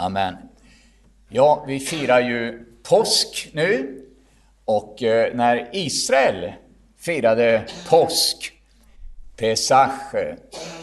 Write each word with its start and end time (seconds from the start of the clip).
Amen. 0.00 0.36
Ja, 1.28 1.64
vi 1.66 1.80
firar 1.80 2.20
ju 2.20 2.64
påsk 2.82 3.50
nu 3.52 4.00
och 4.64 5.02
eh, 5.02 5.34
när 5.34 5.68
Israel 5.72 6.52
firade 6.98 7.64
påsk, 7.88 8.52
Pesach, 9.36 10.14
eh, 10.14 10.34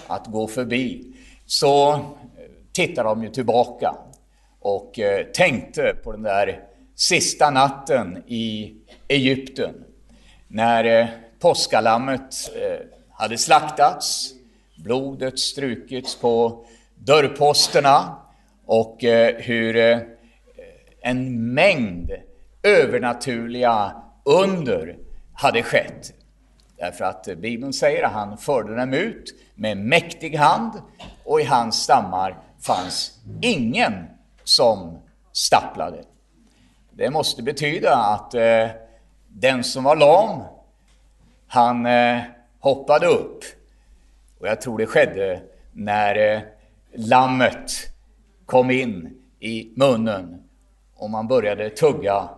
att 0.08 0.28
gå 0.28 0.48
förbi, 0.48 1.14
så 1.46 1.94
eh, 1.94 2.00
tittade 2.72 3.10
de 3.10 3.24
ju 3.24 3.30
tillbaka 3.30 3.96
och 4.60 5.00
tänkte 5.34 5.95
på 6.04 6.11
den 6.11 6.23
där 6.23 6.63
sista 6.95 7.49
natten 7.49 8.23
i 8.27 8.73
Egypten 9.07 9.84
när 10.47 11.11
påskalammet 11.39 12.52
hade 13.11 13.38
slaktats, 13.38 14.34
blodet 14.75 15.39
strukits 15.39 16.15
på 16.15 16.65
dörrposterna 16.95 18.27
och 18.68 19.04
eh, 19.04 19.36
hur 19.36 19.75
eh, 19.75 19.99
en 21.02 21.53
mängd 21.53 22.12
övernaturliga 22.63 23.91
under 24.23 24.95
hade 25.34 25.63
skett. 25.63 26.13
Därför 26.77 27.05
att 27.05 27.27
Bibeln 27.38 27.73
säger 27.73 28.03
att 28.03 28.11
han 28.11 28.38
förde 28.38 28.75
dem 28.75 28.94
ut 28.94 29.34
med 29.55 29.77
mäktig 29.77 30.35
hand 30.35 30.72
och 31.23 31.41
i 31.41 31.44
hans 31.44 31.84
stammar 31.84 32.38
fanns 32.59 33.20
ingen 33.41 33.94
som 34.44 34.97
stapplade. 35.31 36.03
Det 36.91 37.09
måste 37.09 37.44
betyda 37.44 37.95
att 37.95 38.34
eh, 38.34 38.67
den 39.27 39.63
som 39.63 39.84
var 39.84 39.95
lam, 39.95 40.44
han 41.47 41.86
eh, 41.86 42.22
hoppade 42.59 43.08
upp. 43.08 43.44
Och 44.39 44.47
jag 44.47 44.61
tror 44.61 44.77
det 44.77 44.86
skedde 44.86 45.41
när 45.72 46.34
eh, 46.36 46.41
lammet 46.94 47.72
kom 48.48 48.72
in 48.72 49.10
i 49.40 49.72
munnen 49.76 50.44
och 50.96 51.10
man 51.10 51.28
började 51.28 51.70
tugga, 51.70 52.30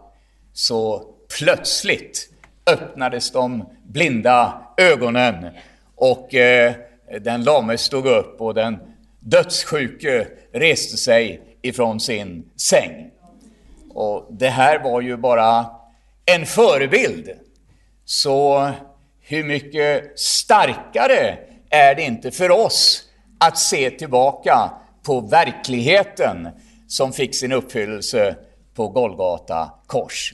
så 0.54 1.04
plötsligt 1.38 2.30
öppnades 2.66 3.32
de 3.32 3.66
blinda 3.84 4.62
ögonen 4.78 5.50
och 5.96 6.36
eh, 6.36 6.74
den 7.22 7.44
lame 7.44 7.78
stod 7.78 8.06
upp 8.06 8.42
och 8.42 8.54
den 8.54 8.78
dödssjuke 9.20 10.28
reste 10.52 10.98
sig 10.98 11.42
ifrån 11.62 12.00
sin 12.00 12.50
säng. 12.56 13.12
Och 13.90 14.28
det 14.30 14.50
här 14.50 14.80
var 14.80 15.02
ju 15.02 15.18
bara 15.18 15.66
en 16.26 16.46
förebild. 16.46 17.30
Så 18.06 18.70
hur 19.22 19.44
mycket 19.44 20.20
starkare 20.20 21.38
är 21.70 21.96
det 21.96 22.02
inte 22.02 22.32
för 22.32 22.52
oss 22.52 23.04
att 23.38 23.58
se 23.58 23.90
tillbaka 23.90 24.72
på 25.04 25.22
verkligheten 25.22 26.48
som 26.88 27.14
fick 27.14 27.36
sin 27.36 27.52
uppfyllelse 27.52 28.36
på 28.74 28.88
Golgata 28.88 29.72
kors. 29.88 30.34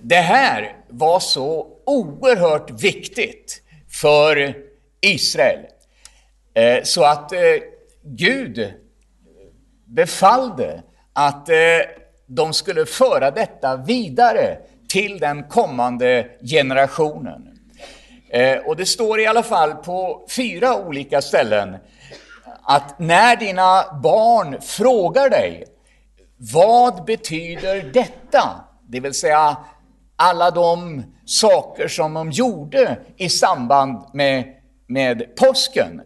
Det 0.00 0.14
här 0.14 0.76
var 0.88 1.20
så 1.20 1.66
oerhört 1.86 2.70
viktigt 2.70 3.62
för 3.90 4.54
Israel, 5.00 5.60
eh, 6.54 6.82
så 6.82 7.04
att 7.04 7.32
eh, 7.32 7.40
Gud 8.02 8.74
befallde 9.84 10.82
att 11.12 11.48
eh, 11.48 11.56
de 12.26 12.52
skulle 12.52 12.86
föra 12.86 13.30
detta 13.30 13.76
vidare 13.76 14.58
till 14.88 15.18
den 15.18 15.42
kommande 15.42 16.26
generationen. 16.40 17.54
Och 18.64 18.76
det 18.76 18.86
står 18.86 19.20
i 19.20 19.26
alla 19.26 19.42
fall 19.42 19.74
på 19.74 20.26
fyra 20.36 20.86
olika 20.86 21.22
ställen 21.22 21.76
att 22.70 22.98
när 22.98 23.36
dina 23.36 23.98
barn 24.02 24.60
frågar 24.60 25.30
dig 25.30 25.64
vad 26.36 27.04
betyder 27.04 27.82
detta? 27.92 28.64
Det 28.88 29.00
vill 29.00 29.14
säga 29.14 29.56
alla 30.16 30.50
de 30.50 31.02
saker 31.26 31.88
som 31.88 32.14
de 32.14 32.30
gjorde 32.30 32.98
i 33.16 33.28
samband 33.28 33.98
med, 34.12 34.44
med 34.86 35.36
påsken. 35.36 36.00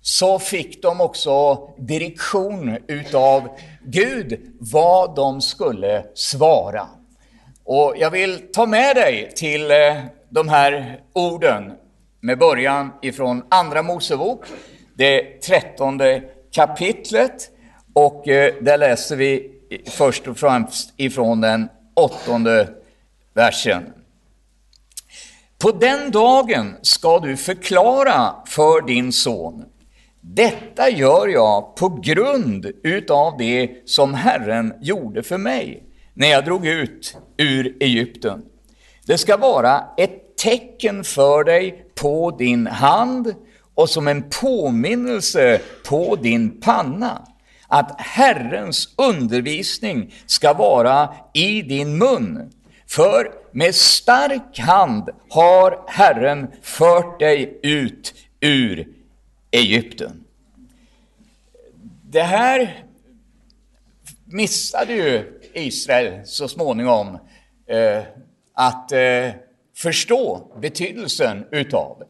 Så 0.00 0.38
fick 0.38 0.82
de 0.82 1.00
också 1.00 1.68
direktion 1.78 2.78
utav 2.88 3.48
Gud 3.84 4.40
vad 4.60 5.14
de 5.16 5.40
skulle 5.40 6.04
svara. 6.14 6.86
Och 7.64 7.94
jag 7.98 8.10
vill 8.10 8.52
ta 8.52 8.66
med 8.66 8.96
dig 8.96 9.32
till 9.36 9.70
eh, 9.70 9.76
de 10.28 10.48
här 10.48 11.00
orden 11.12 11.72
med 12.20 12.38
början 12.38 12.92
ifrån 13.02 13.44
Andra 13.48 13.82
Mosebok, 13.82 14.44
det 14.96 15.42
trettonde 15.42 16.22
kapitlet. 16.52 17.50
Och 17.92 18.28
eh, 18.28 18.54
där 18.60 18.78
läser 18.78 19.16
vi 19.16 19.50
först 19.86 20.28
och 20.28 20.38
främst 20.38 20.94
ifrån 20.96 21.40
den 21.40 21.68
åttonde 21.94 22.68
versen. 23.34 23.92
På 25.58 25.70
den 25.70 26.10
dagen 26.10 26.74
ska 26.82 27.18
du 27.18 27.36
förklara 27.36 28.34
för 28.46 28.86
din 28.86 29.12
son, 29.12 29.64
detta 30.20 30.90
gör 30.90 31.28
jag 31.28 31.76
på 31.76 31.88
grund 31.88 32.66
utav 32.82 33.38
det 33.38 33.70
som 33.84 34.14
Herren 34.14 34.74
gjorde 34.80 35.22
för 35.22 35.38
mig 35.38 35.82
när 36.14 36.28
jag 36.28 36.44
drog 36.44 36.66
ut 36.66 37.16
ur 37.36 37.76
Egypten. 37.80 38.42
Det 39.06 39.18
ska 39.18 39.36
vara 39.36 39.84
ett 39.96 40.36
tecken 40.36 41.04
för 41.04 41.44
dig 41.44 41.86
på 41.94 42.30
din 42.30 42.66
hand 42.66 43.34
och 43.82 43.90
som 43.90 44.08
en 44.08 44.22
påminnelse 44.22 45.60
på 45.84 46.16
din 46.16 46.60
panna 46.60 47.28
att 47.68 48.00
Herrens 48.00 48.94
undervisning 48.96 50.14
ska 50.26 50.52
vara 50.52 51.14
i 51.32 51.62
din 51.62 51.98
mun. 51.98 52.52
För 52.86 53.32
med 53.52 53.74
stark 53.74 54.58
hand 54.58 55.10
har 55.28 55.84
Herren 55.88 56.46
fört 56.62 57.20
dig 57.20 57.58
ut 57.62 58.14
ur 58.40 58.88
Egypten. 59.50 60.24
Det 62.10 62.22
här 62.22 62.84
missade 64.24 64.92
ju 64.92 65.40
Israel 65.54 66.26
så 66.26 66.48
småningom 66.48 67.18
eh, 67.66 68.02
att 68.54 68.92
eh, 68.92 69.30
förstå 69.76 70.52
betydelsen 70.60 71.46
utav. 71.50 72.02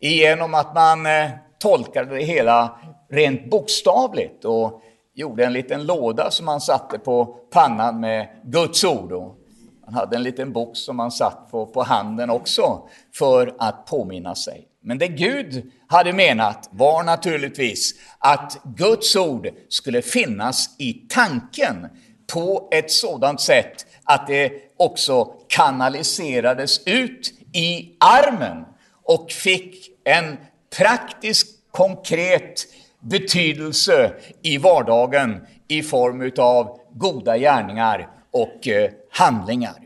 Genom 0.00 0.54
att 0.54 0.74
man 0.74 1.06
eh, 1.06 1.30
tolkade 1.58 2.14
det 2.14 2.22
hela 2.22 2.78
rent 3.10 3.50
bokstavligt 3.50 4.44
och 4.44 4.82
gjorde 5.14 5.44
en 5.44 5.52
liten 5.52 5.86
låda 5.86 6.30
som 6.30 6.46
man 6.46 6.60
satte 6.60 6.98
på 6.98 7.24
pannan 7.52 8.00
med 8.00 8.28
Guds 8.44 8.84
ord. 8.84 9.12
Och 9.12 9.36
man 9.84 9.94
hade 9.94 10.16
en 10.16 10.22
liten 10.22 10.52
box 10.52 10.78
som 10.78 10.96
man 10.96 11.10
satt 11.10 11.50
på, 11.50 11.66
på 11.66 11.82
handen 11.82 12.30
också 12.30 12.88
för 13.14 13.54
att 13.58 13.86
påminna 13.86 14.34
sig. 14.34 14.66
Men 14.82 14.98
det 14.98 15.08
Gud 15.08 15.70
hade 15.88 16.12
menat 16.12 16.68
var 16.72 17.02
naturligtvis 17.02 17.94
att 18.18 18.58
Guds 18.64 19.16
ord 19.16 19.48
skulle 19.68 20.02
finnas 20.02 20.76
i 20.78 20.92
tanken 20.92 21.86
på 22.32 22.68
ett 22.72 22.90
sådant 22.90 23.40
sätt 23.40 23.86
att 24.04 24.26
det 24.26 24.52
också 24.76 25.24
kanaliserades 25.48 26.86
ut 26.86 27.32
i 27.52 27.96
armen 28.00 28.64
och 29.02 29.30
fick 29.32 29.89
en 30.10 30.36
praktisk, 30.78 31.46
konkret 31.70 32.66
betydelse 33.00 34.12
i 34.42 34.58
vardagen 34.58 35.46
i 35.68 35.82
form 35.82 36.32
av 36.38 36.80
goda 36.92 37.38
gärningar 37.38 38.08
och 38.30 38.68
eh, 38.68 38.90
handlingar. 39.10 39.76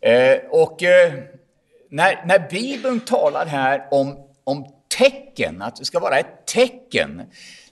Eh, 0.00 0.38
och 0.50 0.82
eh, 0.82 1.12
när, 1.90 2.26
när 2.26 2.48
Bibeln 2.50 3.00
talar 3.00 3.46
här 3.46 3.88
om, 3.90 4.16
om 4.44 4.66
tecken, 4.98 5.62
att 5.62 5.76
det 5.76 5.84
ska 5.84 6.00
vara 6.00 6.18
ett 6.18 6.46
tecken, 6.46 7.22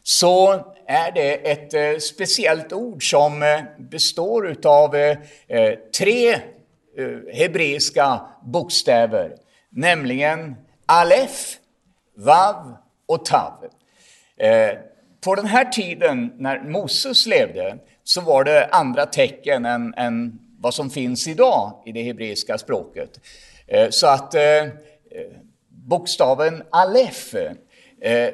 så 0.03 0.53
är 0.87 1.13
det 1.13 1.51
ett 1.51 1.75
eh, 1.75 1.99
speciellt 1.99 2.73
ord 2.73 3.11
som 3.11 3.43
eh, 3.43 3.61
består 3.79 4.57
av 4.65 4.97
eh, 4.97 5.19
tre 5.99 6.37
hebreiska 7.33 8.21
bokstäver, 8.45 9.37
nämligen 9.71 10.57
alef, 10.89 11.59
vav 12.17 12.77
och 13.07 13.25
tav. 13.25 13.65
Eh, 14.37 14.79
på 15.21 15.35
den 15.35 15.47
här 15.47 15.65
tiden 15.65 16.33
när 16.39 16.61
Moses 16.61 17.27
levde 17.27 17.79
så 18.05 18.21
var 18.21 18.45
det 18.45 18.67
andra 18.67 19.07
tecken 19.07 19.65
än, 19.65 19.95
än 19.97 20.39
vad 20.61 20.75
som 20.75 20.91
finns 20.91 21.29
idag 21.29 21.83
i 21.87 21.93
det 21.93 22.03
hebreiska 22.03 22.59
språket. 22.59 23.21
Eh, 23.67 23.91
så 23.91 24.07
att 24.07 24.35
eh, 24.35 24.65
bokstaven 25.69 26.63
alef 26.71 27.35
eh, 28.01 28.31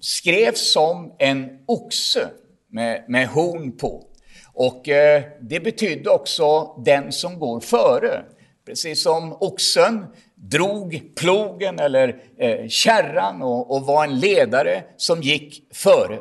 skrevs 0.00 0.72
som 0.72 1.14
en 1.18 1.58
oxe 1.66 2.28
med, 2.70 3.04
med 3.08 3.28
horn 3.28 3.76
på. 3.76 4.04
Och 4.52 4.88
eh, 4.88 5.22
det 5.40 5.60
betydde 5.60 6.10
också 6.10 6.74
den 6.84 7.12
som 7.12 7.38
går 7.38 7.60
före. 7.60 8.24
Precis 8.66 9.02
som 9.02 9.36
oxen 9.40 10.06
drog 10.40 11.02
plogen 11.16 11.78
eller 11.78 12.22
eh, 12.38 12.68
kärran 12.68 13.42
och, 13.42 13.70
och, 13.70 13.86
var 13.86 14.04
en 14.04 14.20
ledare 14.20 14.82
som 14.96 15.22
gick 15.22 15.62
före. 15.72 16.14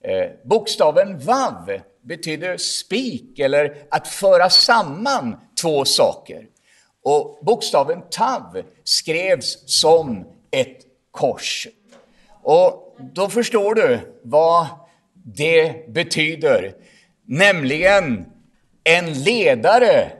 Eh, 0.00 0.30
bokstaven 0.44 1.18
vav 1.18 1.78
betyder 2.02 2.56
spik 2.56 3.38
eller 3.38 3.76
att 3.90 4.08
föra 4.08 4.50
samman 4.50 5.36
två 5.62 5.84
saker. 5.84 6.46
Och 7.02 7.38
bokstaven 7.42 8.02
tav 8.10 8.62
skrevs 8.84 9.58
som 9.66 10.24
ett 10.50 10.78
kors. 11.10 11.68
Och 12.42 12.96
då 12.98 13.28
förstår 13.28 13.74
du 13.74 13.98
vad 14.22 14.66
det 15.14 15.88
betyder, 15.88 16.74
nämligen 17.26 18.26
en 18.84 19.12
ledare 19.12 20.12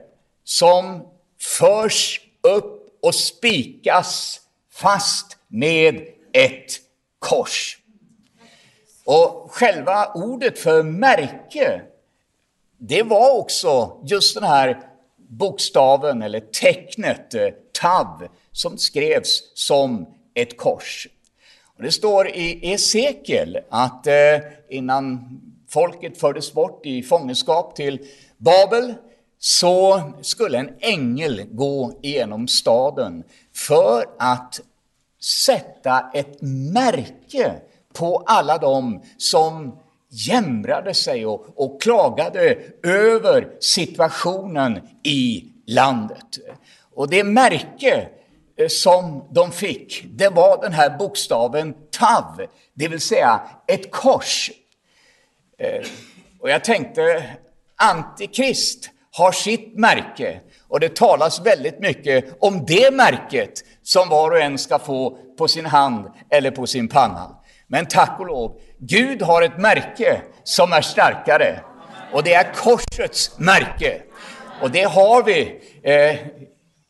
som 0.44 1.08
förs 1.40 2.20
upp 2.42 2.73
och 3.04 3.14
spikas 3.14 4.40
fast 4.72 5.36
med 5.48 5.94
ett 6.32 6.80
kors. 7.18 7.78
Och 9.04 9.46
själva 9.50 10.12
ordet 10.14 10.58
för 10.58 10.82
märke, 10.82 11.82
det 12.78 13.02
var 13.02 13.38
också 13.38 14.00
just 14.04 14.34
den 14.34 14.44
här 14.44 14.80
bokstaven 15.16 16.22
eller 16.22 16.40
tecknet, 16.40 17.34
eh, 17.34 17.48
tav, 17.80 18.26
som 18.52 18.78
skrevs 18.78 19.52
som 19.54 20.06
ett 20.34 20.56
kors. 20.56 21.08
Och 21.76 21.82
det 21.82 21.92
står 21.92 22.28
i 22.28 22.72
Esekiel 22.72 23.58
att 23.70 24.06
eh, 24.06 24.14
innan 24.68 25.40
folket 25.68 26.20
fördes 26.20 26.52
bort 26.52 26.86
i 26.86 27.02
fångenskap 27.02 27.76
till 27.76 28.06
Babel 28.36 28.94
så 29.44 30.02
skulle 30.22 30.58
en 30.58 30.70
ängel 30.80 31.46
gå 31.50 31.98
igenom 32.02 32.48
staden 32.48 33.24
för 33.54 34.04
att 34.18 34.60
sätta 35.22 36.10
ett 36.14 36.42
märke 36.72 37.54
på 37.92 38.22
alla 38.26 38.58
dem 38.58 39.02
som 39.18 39.78
jämrade 40.08 40.94
sig 40.94 41.26
och, 41.26 41.46
och 41.56 41.82
klagade 41.82 42.58
över 42.82 43.48
situationen 43.60 44.80
i 45.02 45.44
landet. 45.66 46.38
Och 46.94 47.10
det 47.10 47.24
märke 47.24 48.08
eh, 48.56 48.68
som 48.68 49.24
de 49.30 49.52
fick, 49.52 50.04
det 50.04 50.28
var 50.28 50.62
den 50.62 50.72
här 50.72 50.98
bokstaven 50.98 51.74
TAV, 51.98 52.46
det 52.74 52.88
vill 52.88 53.00
säga 53.00 53.40
ett 53.66 53.90
kors. 53.90 54.50
Eh, 55.58 55.86
och 56.40 56.50
jag 56.50 56.64
tänkte, 56.64 57.24
Antikrist 57.76 58.90
har 59.16 59.32
sitt 59.32 59.78
märke 59.78 60.40
och 60.68 60.80
det 60.80 60.96
talas 60.96 61.40
väldigt 61.46 61.80
mycket 61.80 62.36
om 62.40 62.64
det 62.66 62.94
märket 62.94 63.64
som 63.82 64.08
var 64.08 64.30
och 64.30 64.40
en 64.40 64.58
ska 64.58 64.78
få 64.78 65.18
på 65.38 65.48
sin 65.48 65.66
hand 65.66 66.06
eller 66.30 66.50
på 66.50 66.66
sin 66.66 66.88
panna. 66.88 67.36
Men 67.66 67.86
tack 67.86 68.20
och 68.20 68.26
lov, 68.26 68.60
Gud 68.78 69.22
har 69.22 69.42
ett 69.42 69.58
märke 69.58 70.22
som 70.44 70.72
är 70.72 70.80
starkare. 70.80 71.60
Och 72.12 72.22
det 72.22 72.34
är 72.34 72.52
korsets 72.54 73.38
märke. 73.38 74.02
Och 74.62 74.70
det 74.70 74.82
har 74.82 75.22
vi, 75.22 75.60
eh, 75.82 76.16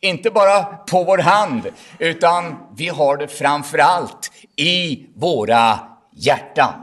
inte 0.00 0.30
bara 0.30 0.62
på 0.62 1.04
vår 1.04 1.18
hand, 1.18 1.62
utan 1.98 2.56
vi 2.76 2.88
har 2.88 3.16
det 3.16 3.28
framför 3.28 3.78
allt 3.78 4.30
i 4.56 5.06
våra 5.16 5.78
hjärtan. 6.12 6.74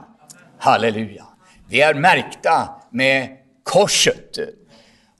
Halleluja. 0.59 1.25
Vi 1.69 1.81
är 1.81 1.93
märkta 1.93 2.69
med 2.91 3.37
korset. 3.63 4.60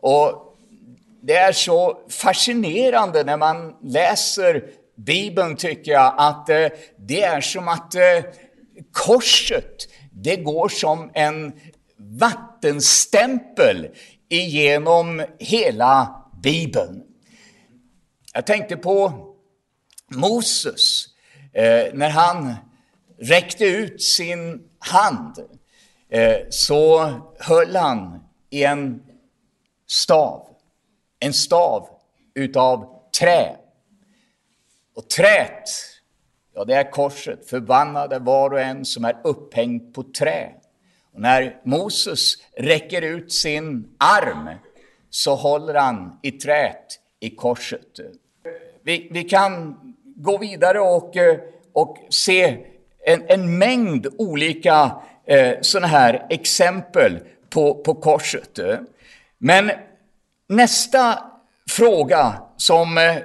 Och 0.02 0.58
det 1.22 1.36
är 1.36 1.52
så 1.52 2.00
fascinerande 2.10 3.24
när 3.24 3.38
man 3.38 3.76
läser 3.84 4.64
Bibeln, 4.96 5.56
tycker 5.56 5.92
jag, 5.92 6.14
att 6.18 6.50
eh, 6.50 6.68
det 6.98 7.24
är 7.24 7.42
som 7.42 7.68
att 7.68 7.96
eh, 7.96 8.24
korset, 8.92 9.88
det 10.12 10.36
går 10.36 10.70
som 10.70 11.12
en 11.14 11.54
vattenstämpel 11.98 13.88
igenom 14.30 15.26
hela 15.40 16.24
Bibeln. 16.44 17.04
Jag 18.34 18.46
tänkte 18.46 18.78
på 18.78 19.14
Moses, 20.12 21.06
eh, 21.54 21.94
när 21.94 22.10
han 22.10 22.56
räckte 23.20 23.66
ut 23.66 24.02
sin 24.02 24.62
hand 24.80 25.36
så 26.50 27.14
höll 27.40 27.76
han 27.76 28.20
i 28.50 28.64
en 28.64 29.02
stav, 29.92 30.48
en 31.20 31.34
stav 31.34 31.88
utav 32.34 33.00
trä. 33.20 33.56
Och 34.96 35.10
trät 35.10 35.70
Ja, 36.54 36.66
det 36.66 36.76
är 36.76 36.92
korset. 36.92 37.50
Förbannade 37.50 38.20
var 38.20 38.54
och 38.54 38.62
en 38.62 38.86
som 38.86 39.06
är 39.06 39.18
upphängd 39.24 39.94
på 39.94 40.04
trä. 40.04 40.50
Och 41.14 41.22
när 41.22 41.58
Moses 41.64 42.34
räcker 42.58 43.02
ut 43.02 43.34
sin 43.34 43.96
arm 43.98 44.50
så 45.10 45.36
håller 45.36 45.74
han 45.74 46.20
i 46.22 46.32
trät 46.32 47.00
i 47.20 47.30
korset. 47.30 48.00
Vi, 48.84 49.08
vi 49.12 49.24
kan 49.24 49.78
gå 50.04 50.38
vidare 50.38 50.80
och, 50.80 51.18
och 51.74 51.98
se 52.10 52.58
en, 53.06 53.24
en 53.28 53.58
mängd 53.58 54.08
olika 54.18 55.02
eh, 55.26 55.54
sådana 55.62 55.88
här 55.88 56.26
exempel 56.30 57.20
på, 57.50 57.76
på 57.76 57.94
korset. 57.94 58.60
Men 59.44 59.72
nästa 60.50 61.20
fråga 61.70 62.42
som 62.58 62.98
eh, 62.98 63.16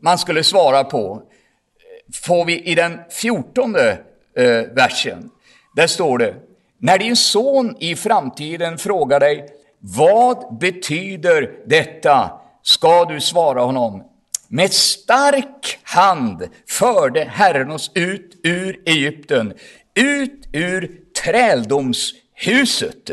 man 0.00 0.18
skulle 0.18 0.44
svara 0.44 0.84
på 0.84 1.12
eh, 1.12 2.14
får 2.26 2.44
vi 2.44 2.60
i 2.60 2.74
den 2.74 3.00
fjortonde 3.10 3.98
eh, 4.36 4.60
versen. 4.74 5.30
Där 5.76 5.86
står 5.86 6.18
det, 6.18 6.34
när 6.78 6.98
din 6.98 7.16
son 7.16 7.76
i 7.78 7.96
framtiden 7.96 8.78
frågar 8.78 9.20
dig, 9.20 9.48
vad 9.78 10.58
betyder 10.58 11.50
detta? 11.66 12.40
Ska 12.62 13.04
du 13.04 13.20
svara 13.20 13.60
honom, 13.60 14.04
med 14.48 14.72
stark 14.72 15.78
hand 15.82 16.48
förde 16.68 17.24
Herren 17.24 17.70
oss 17.70 17.90
ut 17.94 18.40
ur 18.42 18.82
Egypten, 18.86 19.54
ut 19.94 20.48
ur 20.52 21.00
träldomshuset. 21.24 23.10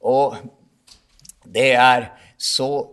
Och 0.00 0.34
det 1.54 1.72
är 1.72 2.12
så 2.36 2.90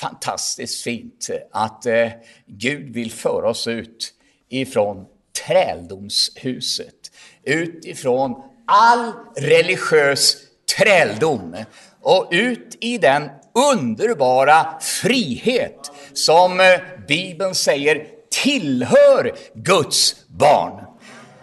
fantastiskt 0.00 0.82
fint 0.82 1.30
att 1.52 1.86
eh, 1.86 2.08
Gud 2.46 2.94
vill 2.94 3.12
föra 3.12 3.48
oss 3.48 3.66
ut 3.66 4.14
ifrån 4.48 5.06
träldomshuset, 5.46 7.10
utifrån 7.42 8.42
all 8.66 9.12
religiös 9.36 10.36
träldom 10.76 11.56
och 12.00 12.28
ut 12.30 12.76
i 12.80 12.98
den 12.98 13.30
underbara 13.72 14.80
frihet 14.80 15.90
som 16.12 16.60
eh, 16.60 16.80
Bibeln 17.08 17.54
säger 17.54 18.06
tillhör 18.44 19.36
Guds 19.54 20.16
barn. 20.28 20.84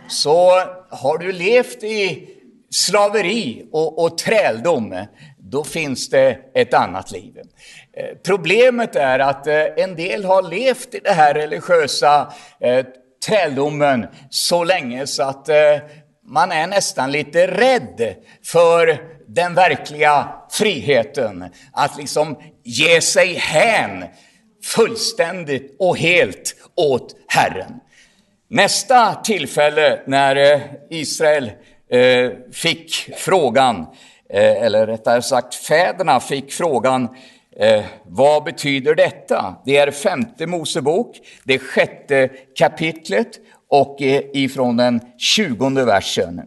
Så 0.10 0.50
har 0.90 1.18
du 1.18 1.32
levt 1.32 1.84
i 1.84 2.30
slaveri 2.72 3.66
och, 3.72 4.04
och 4.04 4.18
träldom, 4.18 5.06
då 5.52 5.64
finns 5.64 6.10
det 6.10 6.38
ett 6.54 6.74
annat 6.74 7.12
liv. 7.12 7.38
Eh, 7.98 8.18
problemet 8.26 8.96
är 8.96 9.20
att 9.20 9.48
eh, 9.48 9.64
en 9.78 9.96
del 9.96 10.26
har 10.26 10.42
levt 10.42 10.96
i 10.96 11.00
den 11.00 11.16
här 11.16 11.34
religiösa 11.34 12.34
eh, 12.60 12.86
träldomen 13.26 14.08
så 14.30 14.64
länge 14.64 15.08
så 15.08 15.24
att 15.24 15.50
man 16.28 16.52
är 16.52 16.68
nästan 16.68 17.12
lite 17.12 17.48
rädd 17.48 18.16
för 18.44 18.98
den 19.28 19.56
verkliga 19.56 20.28
friheten. 20.52 21.46
Att 21.74 21.98
liksom 21.98 22.38
ge 22.64 23.02
sig 23.02 23.34
hän 23.34 24.06
fullständigt 24.64 25.76
och 25.80 25.98
helt 25.98 26.56
åt 26.76 27.16
Herren. 27.28 27.80
Nästa 28.50 29.16
tillfälle 29.16 30.00
när 30.08 30.62
Israel 30.90 31.52
fick 32.52 33.10
frågan, 33.18 33.86
Eh, 34.30 34.64
eller 34.64 34.88
rättare 34.88 35.22
sagt 35.22 35.56
fäderna 35.56 36.20
fick 36.20 36.52
frågan 36.52 37.10
Eh, 37.60 37.86
vad 38.06 38.44
betyder 38.44 38.96
detta? 38.96 39.56
Det 39.66 39.78
är 39.78 39.92
femte 39.92 40.48
Mosebok, 40.48 41.20
det 41.44 41.60
sjätte 41.60 42.30
kapitlet 42.56 43.28
och 43.70 44.02
eh, 44.02 44.22
ifrån 44.34 44.78
den 44.78 45.02
tjugonde 45.18 45.86
versen. 45.86 46.42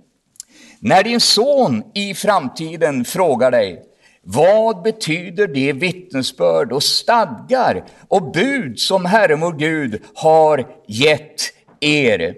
När 0.80 1.04
din 1.04 1.20
son 1.20 1.82
i 1.94 2.14
framtiden 2.14 3.04
frågar 3.04 3.50
dig, 3.50 3.82
vad 4.22 4.82
betyder 4.82 5.46
det 5.46 5.72
vittnesbörd 5.72 6.72
och 6.72 6.82
stadgar 6.82 7.84
och 8.08 8.32
bud 8.32 8.78
som 8.78 9.04
Herren 9.04 9.40
vår 9.40 9.52
Gud 9.52 10.02
har 10.14 10.66
gett 10.86 11.42
er? 11.80 12.34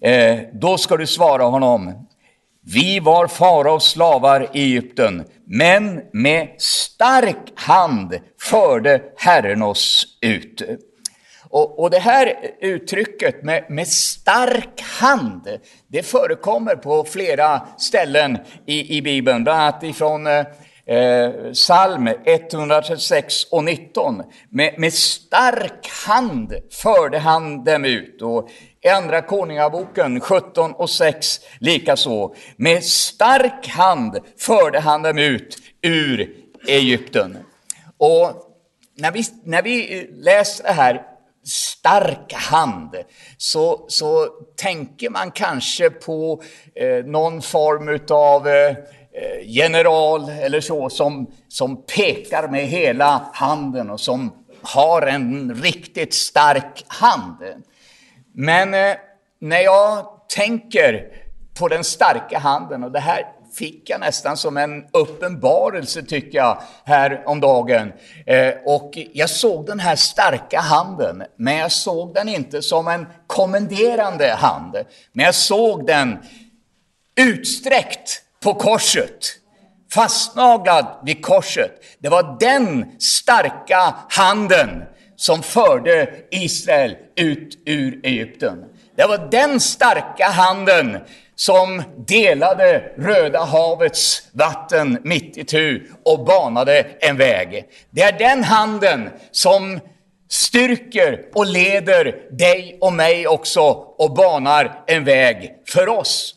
Eh, 0.00 0.38
då 0.52 0.78
ska 0.78 0.96
du 0.96 1.06
svara 1.06 1.42
honom, 1.42 1.92
vi 2.66 3.00
var 3.00 3.26
faraos 3.26 3.90
slavar 3.90 4.48
i 4.52 4.62
Egypten, 4.62 5.24
men 5.46 6.00
med 6.12 6.48
stark 6.58 7.52
hand 7.54 8.20
förde 8.40 9.02
Herren 9.16 9.62
oss 9.62 10.06
ut. 10.20 10.62
Och, 11.50 11.78
och 11.82 11.90
det 11.90 11.98
här 11.98 12.34
uttrycket 12.60 13.42
med, 13.42 13.64
med 13.68 13.88
stark 13.88 14.80
hand, 14.80 15.48
det 15.88 16.02
förekommer 16.02 16.76
på 16.76 17.04
flera 17.04 17.66
ställen 17.78 18.38
i, 18.66 18.96
i 18.96 19.02
Bibeln, 19.02 19.44
bland 19.44 19.60
annat 19.60 19.82
ifrån 19.82 20.26
eh, 20.26 20.44
eh 20.86 21.52
psalm 21.52 22.08
136 22.24 23.44
och 23.44 23.64
19. 23.64 24.22
Med, 24.50 24.74
med 24.78 24.92
stark 24.92 25.88
hand 26.06 26.54
förde 26.70 27.18
han 27.18 27.64
dem 27.64 27.84
ut. 27.84 28.22
Och 28.22 28.48
i 28.82 28.88
Andra 28.88 29.22
Konungaboken 29.22 30.20
17 30.20 30.72
och 30.72 30.90
6 30.90 31.40
likaså. 31.58 32.34
Med 32.56 32.84
stark 32.84 33.68
hand 33.68 34.18
förde 34.38 34.80
han 34.80 35.02
dem 35.02 35.18
ut 35.18 35.56
ur 35.82 36.34
Egypten. 36.66 37.38
Och 37.98 38.32
när 38.96 39.12
vi, 39.12 39.24
när 39.44 39.62
vi 39.62 40.06
läser 40.12 40.64
det 40.64 40.72
här 40.72 41.02
stark 41.44 42.32
hand 42.32 42.96
så, 43.36 43.84
så 43.88 44.26
tänker 44.56 45.10
man 45.10 45.30
kanske 45.30 45.90
på 45.90 46.42
eh, 46.74 47.04
någon 47.04 47.42
form 47.42 47.98
av 48.10 48.48
eh, 48.48 48.68
eh, 48.70 48.76
general 49.42 50.28
eller 50.28 50.60
så 50.60 50.90
som, 50.90 51.30
som 51.48 51.82
pekar 51.82 52.48
med 52.48 52.66
hela 52.66 53.30
handen 53.32 53.90
och 53.90 54.00
som 54.00 54.32
har 54.62 55.02
en 55.02 55.54
riktigt 55.54 56.14
stark 56.14 56.84
hand. 56.86 57.36
Men 58.40 58.74
eh, 58.74 58.96
när 59.40 59.60
jag 59.60 60.06
tänker 60.28 61.06
på 61.58 61.68
den 61.68 61.84
starka 61.84 62.38
handen, 62.38 62.84
och 62.84 62.92
det 62.92 63.00
här 63.00 63.26
fick 63.54 63.90
jag 63.90 64.00
nästan 64.00 64.36
som 64.36 64.56
en 64.56 64.84
uppenbarelse 64.92 66.02
tycker 66.02 66.38
jag 66.38 66.62
här 66.84 67.22
om 67.26 67.40
dagen. 67.40 67.92
Eh, 68.26 68.54
och 68.64 68.92
jag 69.12 69.30
såg 69.30 69.66
den 69.66 69.80
här 69.80 69.96
starka 69.96 70.60
handen, 70.60 71.22
men 71.36 71.56
jag 71.56 71.72
såg 71.72 72.14
den 72.14 72.28
inte 72.28 72.62
som 72.62 72.88
en 72.88 73.06
kommenderande 73.26 74.28
hand. 74.32 74.76
Men 75.12 75.24
jag 75.24 75.34
såg 75.34 75.86
den 75.86 76.18
utsträckt 77.16 78.22
på 78.42 78.54
korset, 78.54 79.26
fastnaglad 79.94 80.86
vid 81.04 81.24
korset. 81.24 81.72
Det 81.98 82.08
var 82.08 82.36
den 82.40 83.00
starka 83.00 83.94
handen 84.08 84.82
som 85.20 85.42
förde 85.42 86.10
Israel 86.30 86.96
ut 87.16 87.58
ur 87.66 88.00
Egypten. 88.02 88.64
Det 88.96 89.06
var 89.06 89.28
den 89.30 89.60
starka 89.60 90.28
handen 90.28 90.98
som 91.34 91.82
delade 92.06 92.92
Röda 92.96 93.44
havets 93.44 94.22
vatten 94.32 94.98
mitt 95.04 95.36
i 95.36 95.44
tu 95.44 95.86
och 96.04 96.24
banade 96.24 96.86
en 97.00 97.16
väg. 97.16 97.64
Det 97.90 98.02
är 98.02 98.18
den 98.18 98.44
handen 98.44 99.10
som 99.30 99.80
styrker 100.28 101.24
och 101.34 101.46
leder 101.46 102.16
dig 102.30 102.78
och 102.80 102.92
mig 102.92 103.26
också 103.26 103.60
och 103.98 104.14
banar 104.14 104.84
en 104.86 105.04
väg 105.04 105.54
för 105.66 105.88
oss. 105.88 106.34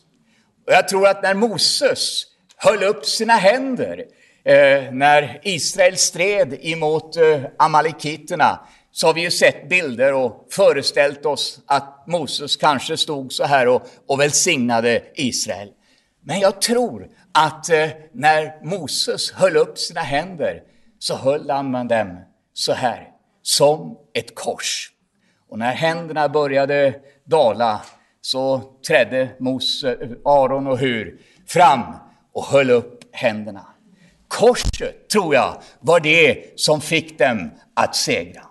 Och 0.66 0.72
jag 0.72 0.88
tror 0.88 1.08
att 1.08 1.22
när 1.22 1.34
Moses 1.34 2.22
höll 2.56 2.82
upp 2.82 3.04
sina 3.04 3.34
händer 3.34 4.04
eh, 4.44 4.92
när 4.92 5.40
Israel 5.42 5.96
stred 5.96 6.58
emot 6.60 7.16
eh, 7.16 7.40
amalekiterna 7.58 8.58
så 8.92 9.06
har 9.06 9.14
vi 9.14 9.20
ju 9.20 9.30
sett 9.30 9.68
bilder 9.68 10.12
och 10.12 10.46
föreställt 10.50 11.26
oss 11.26 11.60
att 11.66 12.04
Moses 12.06 12.56
kanske 12.56 12.96
stod 12.96 13.32
så 13.32 13.44
här 13.44 13.68
och, 13.68 13.86
och 14.06 14.20
välsignade 14.20 15.02
Israel. 15.14 15.68
Men 16.20 16.40
jag 16.40 16.60
tror 16.60 17.08
att 17.32 17.68
eh, 17.68 17.88
när 18.12 18.64
Moses 18.64 19.32
höll 19.32 19.56
upp 19.56 19.78
sina 19.78 20.00
händer 20.00 20.62
så 20.98 21.16
höll 21.16 21.50
han 21.50 21.70
med 21.70 21.86
dem 21.86 22.18
så 22.54 22.72
här, 22.72 23.08
som 23.42 23.98
ett 24.14 24.34
kors. 24.34 24.90
Och 25.48 25.58
när 25.58 25.72
händerna 25.72 26.28
började 26.28 26.94
dala 27.24 27.80
så 28.20 28.62
trädde 28.86 29.28
Mose, 29.38 29.92
eh, 30.00 30.08
Aron 30.24 30.66
och 30.66 30.78
Hur 30.78 31.20
fram 31.46 31.82
och 32.32 32.44
höll 32.44 32.70
upp 32.70 33.00
händerna. 33.12 33.66
Korset, 34.34 35.08
tror 35.08 35.34
jag, 35.34 35.62
var 35.80 36.00
det 36.00 36.44
som 36.56 36.80
fick 36.80 37.18
dem 37.18 37.50
att 37.74 37.96
segra. 37.96 38.42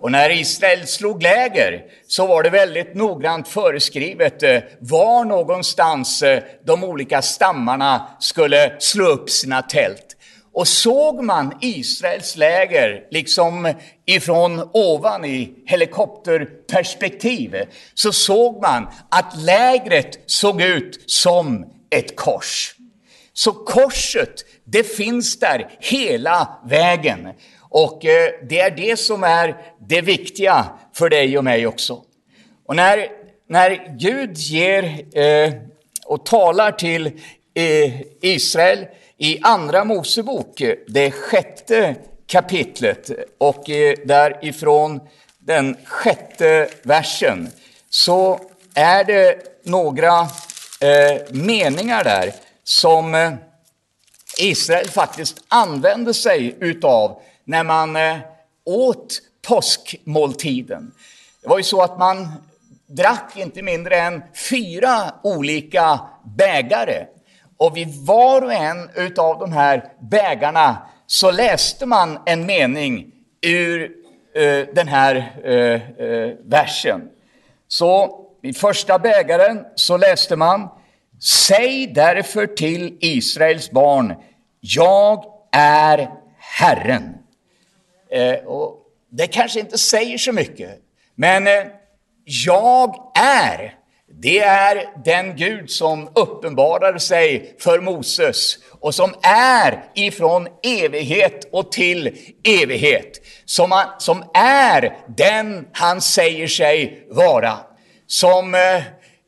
Och 0.00 0.12
när 0.12 0.30
Israel 0.30 0.86
slog 0.86 1.22
läger 1.22 1.82
så 2.06 2.26
var 2.26 2.42
det 2.42 2.50
väldigt 2.50 2.94
noggrant 2.94 3.48
föreskrivet 3.48 4.42
eh, 4.42 4.58
var 4.78 5.24
någonstans 5.24 6.22
eh, 6.22 6.42
de 6.66 6.84
olika 6.84 7.22
stammarna 7.22 8.06
skulle 8.20 8.76
slå 8.78 9.04
upp 9.04 9.30
sina 9.30 9.62
tält. 9.62 10.16
Och 10.52 10.68
såg 10.68 11.24
man 11.24 11.58
Israels 11.60 12.36
läger 12.36 13.06
liksom 13.10 13.74
ifrån 14.06 14.70
ovan 14.72 15.24
i 15.24 15.52
helikopterperspektiv 15.66 17.56
så 17.94 18.12
såg 18.12 18.62
man 18.62 18.88
att 19.08 19.36
lägret 19.36 20.18
såg 20.26 20.62
ut 20.62 21.10
som 21.10 21.66
ett 21.90 22.16
kors. 22.16 22.74
Så 23.40 23.52
korset, 23.52 24.44
det 24.64 24.84
finns 24.84 25.38
där 25.38 25.68
hela 25.78 26.48
vägen. 26.64 27.28
Och 27.60 28.04
eh, 28.04 28.30
det 28.48 28.60
är 28.60 28.70
det 28.70 28.96
som 28.96 29.24
är 29.24 29.56
det 29.88 30.00
viktiga 30.00 30.66
för 30.94 31.08
dig 31.08 31.38
och 31.38 31.44
mig 31.44 31.66
också. 31.66 32.02
Och 32.66 32.76
när, 32.76 33.08
när 33.48 33.96
Gud 33.98 34.36
ger 34.36 34.84
eh, 35.18 35.52
och 36.06 36.26
talar 36.26 36.72
till 36.72 37.06
eh, 37.54 38.00
Israel 38.20 38.86
i 39.18 39.38
Andra 39.42 39.84
Mosebok, 39.84 40.60
eh, 40.60 40.74
det 40.88 41.10
sjätte 41.10 41.94
kapitlet, 42.26 43.10
och 43.38 43.70
eh, 43.70 43.94
därifrån 44.04 45.00
den 45.38 45.76
sjätte 45.84 46.68
versen, 46.82 47.48
så 47.90 48.40
är 48.74 49.04
det 49.04 49.36
några 49.64 50.20
eh, 50.80 51.20
meningar 51.30 52.04
där 52.04 52.32
som 52.70 53.14
eh, 53.14 53.32
Israel 54.38 54.88
faktiskt 54.88 55.44
använde 55.48 56.14
sig 56.14 56.56
utav 56.60 57.22
när 57.44 57.64
man 57.64 57.96
eh, 57.96 58.16
åt 58.64 59.20
påskmåltiden. 59.48 60.92
Det 61.42 61.48
var 61.48 61.58
ju 61.58 61.64
så 61.64 61.82
att 61.82 61.98
man 61.98 62.28
drack 62.86 63.36
inte 63.36 63.62
mindre 63.62 63.96
än 63.96 64.22
fyra 64.50 65.14
olika 65.22 66.00
bägare. 66.24 67.06
Och 67.56 67.76
vid 67.76 68.06
var 68.06 68.42
och 68.42 68.52
en 68.52 68.90
utav 68.94 69.38
de 69.38 69.52
här 69.52 69.92
bägarna 70.00 70.76
så 71.06 71.30
läste 71.30 71.86
man 71.86 72.18
en 72.26 72.46
mening 72.46 73.12
ur 73.40 73.90
eh, 74.34 74.74
den 74.74 74.88
här 74.88 75.40
eh, 75.44 76.06
eh, 76.06 76.36
versen. 76.44 77.08
Så 77.68 78.20
i 78.42 78.52
första 78.52 78.98
bägaren 78.98 79.64
så 79.74 79.96
läste 79.96 80.36
man 80.36 80.68
Säg 81.22 81.86
därför 81.86 82.46
till 82.46 82.96
Israels 83.00 83.70
barn, 83.70 84.14
jag 84.60 85.24
är 85.52 86.10
Herren. 86.38 87.14
Eh, 88.10 88.34
och 88.34 88.76
det 89.10 89.26
kanske 89.26 89.60
inte 89.60 89.78
säger 89.78 90.18
så 90.18 90.32
mycket, 90.32 90.70
men 91.14 91.46
eh, 91.46 91.66
jag 92.24 93.12
är, 93.18 93.74
det 94.20 94.38
är 94.38 95.02
den 95.04 95.36
Gud 95.36 95.70
som 95.70 96.08
uppenbarar 96.14 96.98
sig 96.98 97.56
för 97.58 97.80
Moses 97.80 98.58
och 98.80 98.94
som 98.94 99.14
är 99.22 99.84
ifrån 99.94 100.48
evighet 100.62 101.48
och 101.52 101.72
till 101.72 102.18
evighet. 102.44 103.20
Som, 103.44 103.72
han, 103.72 103.86
som 103.98 104.24
är 104.34 104.96
den 105.16 105.68
han 105.72 106.00
säger 106.00 106.46
sig 106.46 107.06
vara. 107.10 107.58
Som 108.06 108.54
eh, 108.54 108.82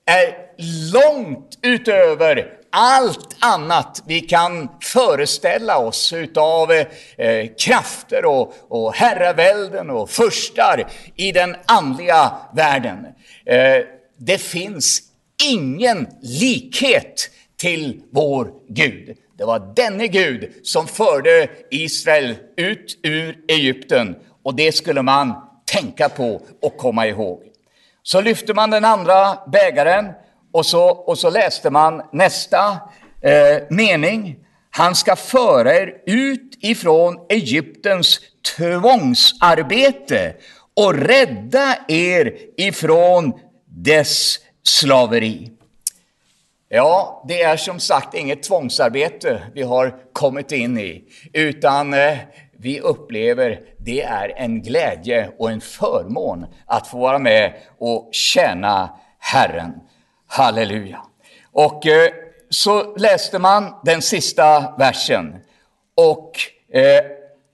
är 0.06 0.51
långt 0.92 1.58
utöver 1.62 2.58
allt 2.70 3.36
annat 3.38 4.02
vi 4.06 4.20
kan 4.20 4.68
föreställa 4.82 5.78
oss 5.78 6.12
utav 6.12 6.72
eh, 6.72 6.86
krafter 7.58 8.24
och, 8.24 8.54
och 8.68 8.94
herravälden 8.94 9.90
och 9.90 10.10
förstar 10.10 10.86
i 11.16 11.32
den 11.32 11.56
andliga 11.66 12.32
världen. 12.54 13.06
Eh, 13.46 13.76
det 14.18 14.38
finns 14.38 15.02
ingen 15.50 16.06
likhet 16.22 17.30
till 17.56 18.02
vår 18.10 18.50
Gud. 18.68 19.16
Det 19.38 19.44
var 19.44 19.72
denne 19.76 20.06
Gud 20.06 20.52
som 20.62 20.86
förde 20.86 21.48
Israel 21.70 22.34
ut 22.56 22.98
ur 23.02 23.38
Egypten 23.48 24.16
och 24.42 24.54
det 24.54 24.72
skulle 24.72 25.02
man 25.02 25.34
tänka 25.64 26.08
på 26.08 26.40
och 26.62 26.76
komma 26.76 27.06
ihåg. 27.06 27.42
Så 28.02 28.20
lyfte 28.20 28.54
man 28.54 28.70
den 28.70 28.84
andra 28.84 29.38
bägaren 29.52 30.06
och 30.52 30.66
så, 30.66 30.88
och 30.88 31.18
så 31.18 31.30
läste 31.30 31.70
man 31.70 32.02
nästa 32.12 32.78
eh, 33.20 33.62
mening. 33.70 34.36
Han 34.70 34.94
ska 34.94 35.16
föra 35.16 35.74
er 35.74 35.94
ut 36.06 36.58
ifrån 36.60 37.26
Egyptens 37.28 38.20
tvångsarbete 38.56 40.34
och 40.76 40.94
rädda 40.94 41.76
er 41.88 42.36
ifrån 42.56 43.32
dess 43.66 44.38
slaveri. 44.62 45.50
Ja, 46.68 47.24
det 47.28 47.42
är 47.42 47.56
som 47.56 47.80
sagt 47.80 48.14
inget 48.14 48.42
tvångsarbete 48.42 49.42
vi 49.54 49.62
har 49.62 49.94
kommit 50.12 50.52
in 50.52 50.78
i, 50.78 51.04
utan 51.32 51.94
eh, 51.94 52.18
vi 52.58 52.80
upplever, 52.80 53.60
det 53.78 54.02
är 54.02 54.32
en 54.36 54.62
glädje 54.62 55.30
och 55.38 55.50
en 55.50 55.60
förmån 55.60 56.46
att 56.66 56.86
få 56.86 56.98
vara 56.98 57.18
med 57.18 57.54
och 57.78 58.08
tjäna 58.12 58.90
Herren. 59.18 59.72
Halleluja! 60.34 61.06
Och 61.50 61.86
eh, 61.86 62.12
så 62.50 62.96
läste 62.96 63.38
man 63.38 63.74
den 63.84 64.02
sista 64.02 64.76
versen. 64.78 65.36
Och 65.94 66.38
eh, 66.68 67.04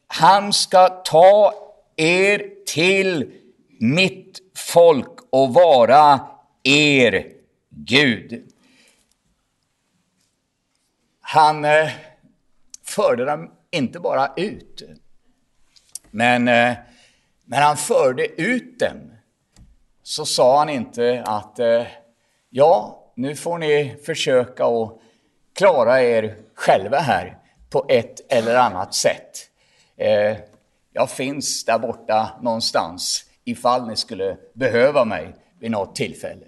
han 0.07 0.53
ska 0.53 0.89
ta 0.89 1.53
er 1.97 2.65
till 2.67 3.33
mitt 3.81 4.39
folk 4.57 5.19
och 5.31 5.55
vara 5.55 6.21
er 6.63 7.33
Gud. 7.71 8.53
Han 11.21 11.65
eh, 11.65 11.91
förde 12.85 13.25
dem 13.25 13.51
inte 13.71 14.01
bara 14.01 14.33
ut, 14.37 14.83
men 16.11 16.49
eh, 16.49 16.75
när 17.45 17.63
han 17.63 17.77
förde 17.77 18.43
ut 18.43 18.79
dem 18.79 19.13
så 20.03 20.27
sa 20.27 20.59
han 20.59 20.69
inte 20.69 21.23
att 21.27 21.59
eh, 21.59 21.87
ja, 22.51 23.05
nu 23.15 23.37
får 23.37 23.59
ni 23.59 23.97
försöka 24.07 24.67
att 24.67 24.99
klara 25.55 26.03
er 26.03 26.37
själva 26.55 26.99
här 26.99 27.39
på 27.71 27.87
ett 27.89 28.33
eller 28.33 28.57
annat 28.57 28.95
sätt. 28.95 29.51
Eh, 29.97 30.37
jag 30.93 31.11
finns 31.11 31.65
där 31.65 31.79
borta 31.79 32.31
någonstans 32.43 33.25
ifall 33.45 33.89
ni 33.89 33.97
skulle 33.97 34.37
behöva 34.53 35.05
mig 35.05 35.35
vid 35.59 35.71
något 35.71 35.97
tillfälle. 35.97 36.47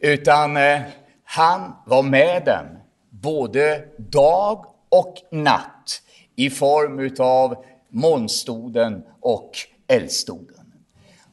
Utan 0.00 0.56
eh, 0.56 0.80
han 1.24 1.76
var 1.86 2.02
med 2.02 2.42
dem 2.44 2.66
både 3.10 3.84
dag 3.96 4.66
och 4.88 5.14
natt 5.30 6.02
i 6.36 6.50
form 6.50 7.16
av 7.18 7.64
molnstoden 7.88 9.04
och 9.20 9.50
eldstoden. 9.86 10.63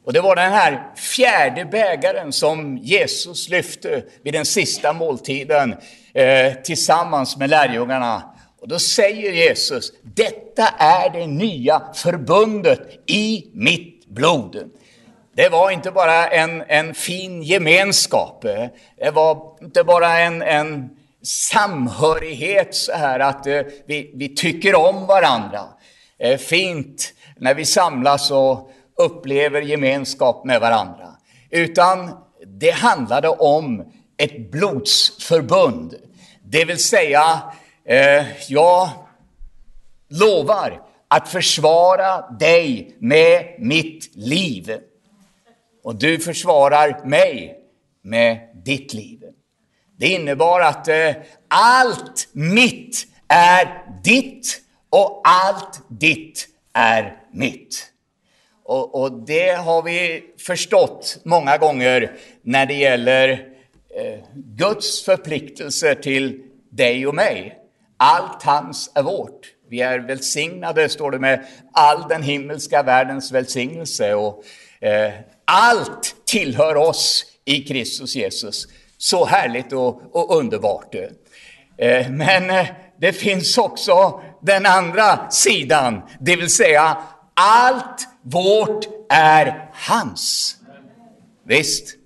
Och 0.04 0.12
det 0.12 0.20
var 0.20 0.36
den 0.36 0.52
här 0.52 0.96
fjärde 0.96 1.64
bägaren 1.64 2.32
som 2.32 2.78
Jesus 2.78 3.48
lyfte 3.48 4.02
vid 4.22 4.34
den 4.34 4.44
sista 4.44 4.92
måltiden 4.92 5.74
eh, 6.14 6.52
tillsammans 6.64 7.36
med 7.36 7.50
lärjungarna. 7.50 8.22
Och 8.60 8.68
då 8.68 8.78
säger 8.78 9.32
Jesus, 9.32 9.92
detta 10.02 10.68
är 10.78 11.10
det 11.10 11.26
nya 11.26 11.82
förbundet 11.94 12.80
i 13.06 13.50
mitt 13.52 14.06
blod. 14.06 14.70
Det 15.36 15.48
var 15.48 15.70
inte 15.70 15.90
bara 15.90 16.28
en, 16.28 16.62
en 16.68 16.94
fin 16.94 17.42
gemenskap, 17.42 18.44
eh. 18.44 18.66
det 18.98 19.10
var 19.10 19.56
inte 19.62 19.84
bara 19.84 20.18
en, 20.18 20.42
en 20.42 20.90
samhörighet 21.22 22.74
så 22.74 22.92
här 22.92 23.20
att 23.20 23.46
eh, 23.46 23.60
vi, 23.86 24.10
vi 24.14 24.34
tycker 24.34 24.74
om 24.74 25.06
varandra. 25.06 25.60
Eh, 26.18 26.38
fint 26.38 27.12
när 27.36 27.54
vi 27.54 27.64
samlas 27.64 28.30
och 28.30 28.72
upplever 28.96 29.62
gemenskap 29.62 30.44
med 30.44 30.60
varandra. 30.60 31.08
Utan 31.50 32.10
det 32.46 32.70
handlade 32.70 33.28
om 33.28 33.92
ett 34.16 34.50
blodsförbund. 34.50 35.94
Det 36.42 36.64
vill 36.64 36.78
säga, 36.78 37.42
eh, 37.84 38.24
jag 38.48 38.88
lovar 40.08 40.82
att 41.08 41.28
försvara 41.28 42.30
dig 42.30 42.96
med 43.00 43.56
mitt 43.58 44.16
liv. 44.16 44.78
Och 45.84 45.94
du 45.94 46.18
försvarar 46.18 47.04
mig 47.04 47.58
med 48.02 48.38
ditt 48.64 48.94
liv. 48.94 49.22
Det 49.98 50.08
innebar 50.08 50.60
att 50.60 50.88
eh, 50.88 51.12
allt 51.48 52.28
mitt 52.32 53.06
är 53.28 53.84
ditt 54.04 54.60
och 54.90 55.20
allt 55.24 55.82
ditt 55.88 56.48
är 56.72 57.16
mitt. 57.32 57.91
Och, 58.64 59.02
och, 59.02 59.12
det 59.12 59.50
har 59.50 59.82
vi 59.82 60.24
förstått 60.38 61.18
många 61.24 61.58
gånger 61.58 62.12
när 62.42 62.66
det 62.66 62.74
gäller 62.74 63.30
eh, 63.30 64.18
Guds 64.34 65.04
förpliktelser 65.04 65.94
till 65.94 66.42
dig 66.70 67.06
och 67.06 67.14
mig. 67.14 67.58
Allt 67.96 68.42
hans 68.42 68.92
är 68.94 69.02
vårt. 69.02 69.52
Vi 69.68 69.80
är 69.80 69.98
välsignade, 69.98 70.88
står 70.88 71.10
det, 71.10 71.18
med 71.18 71.46
all 71.72 72.08
den 72.08 72.22
himmelska 72.22 72.82
världens 72.82 73.32
välsignelse. 73.32 74.14
Och, 74.14 74.44
eh, 74.80 75.12
allt 75.44 76.14
tillhör 76.26 76.76
oss 76.76 77.24
i 77.44 77.60
Kristus 77.60 78.16
Jesus. 78.16 78.68
Så 78.98 79.24
härligt 79.24 79.72
och, 79.72 80.02
och 80.12 80.36
underbart. 80.36 80.94
Eh, 81.78 82.10
men 82.10 82.50
eh, 82.50 82.66
det 83.00 83.12
finns 83.12 83.58
också 83.58 84.20
den 84.42 84.66
andra 84.66 85.30
sidan, 85.30 86.02
det 86.20 86.36
vill 86.36 86.50
säga 86.50 86.96
allt 87.34 88.08
vårt 88.22 88.88
är 89.08 89.70
hans. 89.72 90.56
Visst, 91.44 91.96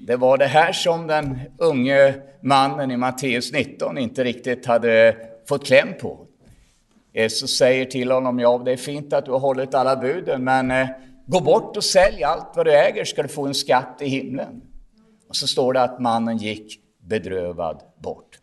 det 0.00 0.16
var 0.16 0.38
det 0.38 0.46
här 0.46 0.72
som 0.72 1.06
den 1.06 1.40
unge 1.58 2.14
mannen 2.40 2.90
i 2.90 2.96
Matteus 2.96 3.52
19 3.52 3.98
inte 3.98 4.24
riktigt 4.24 4.66
hade 4.66 5.16
fått 5.48 5.66
kläm 5.66 5.88
på. 6.00 6.26
Jesus 7.12 7.56
säger 7.56 7.84
till 7.84 8.10
honom, 8.10 8.38
ja 8.38 8.62
det 8.64 8.72
är 8.72 8.76
fint 8.76 9.12
att 9.12 9.24
du 9.24 9.30
har 9.30 9.38
hållit 9.38 9.74
alla 9.74 9.96
buden, 9.96 10.44
men 10.44 10.70
eh, 10.70 10.88
gå 11.26 11.40
bort 11.40 11.76
och 11.76 11.84
sälj 11.84 12.24
allt 12.24 12.52
vad 12.56 12.66
du 12.66 12.74
äger 12.74 13.04
ska 13.04 13.22
du 13.22 13.28
få 13.28 13.46
en 13.46 13.54
skatt 13.54 13.98
i 14.00 14.08
himlen. 14.08 14.62
Och 15.28 15.36
så 15.36 15.46
står 15.46 15.72
det 15.72 15.82
att 15.82 16.00
mannen 16.00 16.36
gick 16.36 16.80
bedrövad 17.00 17.82
bort. 17.98 18.38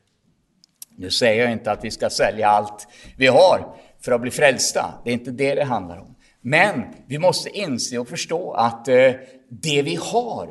Nu 0.98 1.10
säger 1.10 1.44
jag 1.44 1.52
inte 1.52 1.72
att 1.72 1.84
vi 1.84 1.92
ska 1.92 2.10
sälja 2.10 2.48
allt 2.48 2.88
vi 3.18 3.28
har 3.28 3.76
för 4.06 4.12
att 4.12 4.22
bli 4.22 4.32
frälsta. 4.32 5.02
Det 5.04 5.10
är 5.10 5.14
inte 5.14 5.32
det 5.32 5.56
det 5.56 5.64
handlar 5.64 5.98
om. 5.98 6.16
Men 6.42 6.84
vi 7.08 7.20
måste 7.20 7.50
inse 7.50 7.98
och 7.98 8.08
förstå 8.08 8.52
att 8.52 8.88
eh, 8.88 9.14
det 9.50 9.82
vi 9.82 9.96
har, 9.96 10.50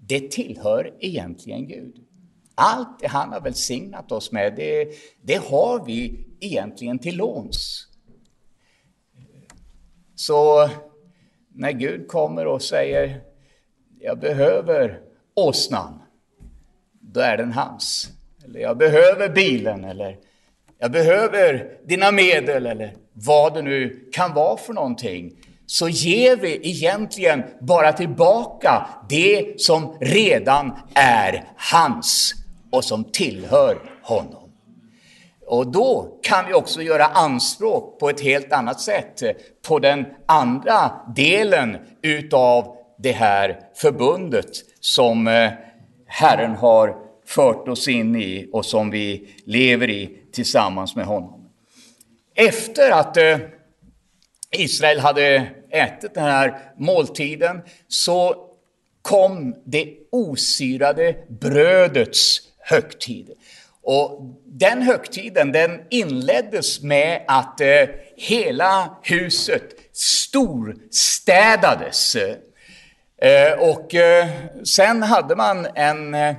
det 0.00 0.30
tillhör 0.30 0.94
egentligen 1.00 1.68
Gud. 1.68 1.96
Allt 2.54 3.00
det 3.00 3.06
han 3.06 3.32
har 3.32 3.40
välsignat 3.40 4.12
oss 4.12 4.32
med, 4.32 4.56
det, 4.56 4.88
det 5.22 5.36
har 5.36 5.84
vi 5.86 6.26
egentligen 6.40 6.98
till 6.98 7.16
låns. 7.16 7.88
Så 10.14 10.70
när 11.54 11.72
Gud 11.72 12.08
kommer 12.08 12.46
och 12.46 12.62
säger, 12.62 13.20
jag 14.00 14.20
behöver 14.20 15.00
åsnan, 15.34 16.02
då 17.00 17.20
är 17.20 17.36
den 17.36 17.52
hans. 17.52 18.10
Eller 18.44 18.60
jag 18.60 18.78
behöver 18.78 19.28
bilen, 19.28 19.84
eller 19.84 20.18
jag 20.80 20.92
behöver 20.92 21.66
dina 21.86 22.12
medel, 22.12 22.66
eller 22.66 22.92
vad 23.12 23.54
det 23.54 23.62
nu 23.62 24.08
kan 24.12 24.34
vara 24.34 24.56
för 24.56 24.72
någonting, 24.72 25.32
så 25.66 25.88
ger 25.88 26.36
vi 26.36 26.60
egentligen 26.62 27.42
bara 27.60 27.92
tillbaka 27.92 28.86
det 29.08 29.60
som 29.60 29.96
redan 30.00 30.72
är 30.94 31.44
hans 31.56 32.34
och 32.70 32.84
som 32.84 33.04
tillhör 33.04 33.78
honom. 34.02 34.50
Och 35.46 35.66
då 35.66 36.18
kan 36.22 36.46
vi 36.46 36.54
också 36.54 36.82
göra 36.82 37.04
anspråk 37.04 37.98
på 37.98 38.10
ett 38.10 38.20
helt 38.20 38.52
annat 38.52 38.80
sätt 38.80 39.22
eh, 39.22 39.30
på 39.68 39.78
den 39.78 40.06
andra 40.26 40.92
delen 41.16 41.76
utav 42.02 42.76
det 42.98 43.12
här 43.12 43.60
förbundet 43.74 44.50
som 44.80 45.26
eh, 45.26 45.50
Herren 46.06 46.56
har 46.56 46.96
fört 47.26 47.68
oss 47.68 47.88
in 47.88 48.16
i 48.16 48.48
och 48.52 48.64
som 48.64 48.90
vi 48.90 49.28
lever 49.44 49.90
i 49.90 50.19
tillsammans 50.32 50.96
med 50.96 51.04
honom. 51.06 51.50
Efter 52.34 52.90
att 52.90 53.16
eh, 53.16 53.38
Israel 54.50 55.00
hade 55.00 55.50
ätit 55.70 56.14
den 56.14 56.24
här 56.24 56.58
måltiden 56.76 57.60
så 57.88 58.46
kom 59.02 59.54
det 59.64 59.96
osyrade 60.12 61.16
brödets 61.28 62.40
högtid. 62.58 63.30
Och 63.82 64.36
den 64.46 64.82
högtiden 64.82 65.52
den 65.52 65.80
inleddes 65.90 66.82
med 66.82 67.24
att 67.28 67.60
eh, 67.60 67.88
hela 68.16 68.96
huset 69.02 69.62
storstädades. 69.92 70.96
Eh, 73.22 73.52
och 73.58 73.94
eh, 73.94 74.28
sen 74.64 75.02
hade 75.02 75.36
man 75.36 75.66
en, 75.74 76.14
eh, 76.14 76.36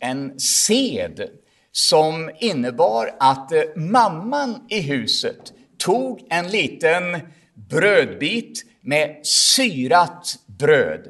en 0.00 0.40
sed 0.40 1.28
som 1.76 2.30
innebar 2.38 3.10
att 3.20 3.52
eh, 3.52 3.62
mamman 3.76 4.66
i 4.68 4.80
huset 4.80 5.52
tog 5.78 6.26
en 6.30 6.48
liten 6.48 7.20
brödbit 7.54 8.64
med 8.80 9.26
syrat 9.26 10.36
bröd 10.46 11.08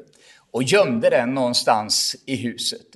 och 0.51 0.63
gömde 0.63 1.09
den 1.09 1.33
någonstans 1.33 2.15
i 2.25 2.35
huset. 2.35 2.95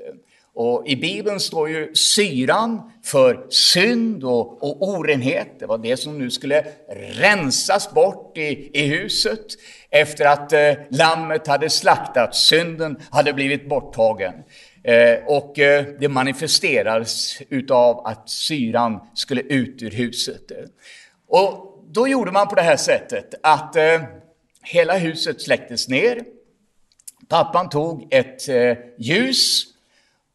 Och 0.54 0.88
I 0.88 0.96
Bibeln 0.96 1.40
står 1.40 1.70
ju 1.70 1.96
syran 1.96 2.92
för 3.04 3.46
synd 3.50 4.24
och, 4.24 4.64
och 4.64 4.90
orenhet. 4.90 5.60
Det 5.60 5.66
var 5.66 5.78
det 5.78 5.98
som 5.98 6.18
nu 6.18 6.32
skulle 6.32 6.66
rensas 7.14 7.92
bort 7.92 8.38
i, 8.38 8.70
i 8.74 8.88
huset 8.88 9.46
efter 9.90 10.26
att 10.26 10.54
eh, 10.54 10.74
lammet 10.90 11.48
hade 11.48 11.70
slaktats. 11.70 12.48
Synden 12.48 13.00
hade 13.10 13.34
blivit 13.34 13.70
borttagen. 13.70 14.34
Eh, 14.90 15.24
och 15.26 15.60
eh, 15.60 15.86
det 16.00 16.10
manifesterades 16.10 17.42
utav 17.50 18.08
att 18.08 18.30
syran 18.30 19.00
skulle 19.14 19.42
ut 19.42 19.82
ur 19.82 19.92
huset. 19.92 20.42
Och 21.28 21.84
då 21.88 22.08
gjorde 22.08 22.32
man 22.32 22.48
på 22.48 22.56
det 22.56 22.62
här 22.62 22.78
sättet 22.78 23.34
att 23.44 23.76
eh, 23.76 24.02
hela 24.62 24.98
huset 24.98 25.42
släcktes 25.42 25.88
ner. 25.88 26.24
Pappan 27.28 27.70
tog 27.70 28.14
ett 28.14 28.42
ljus 28.98 29.64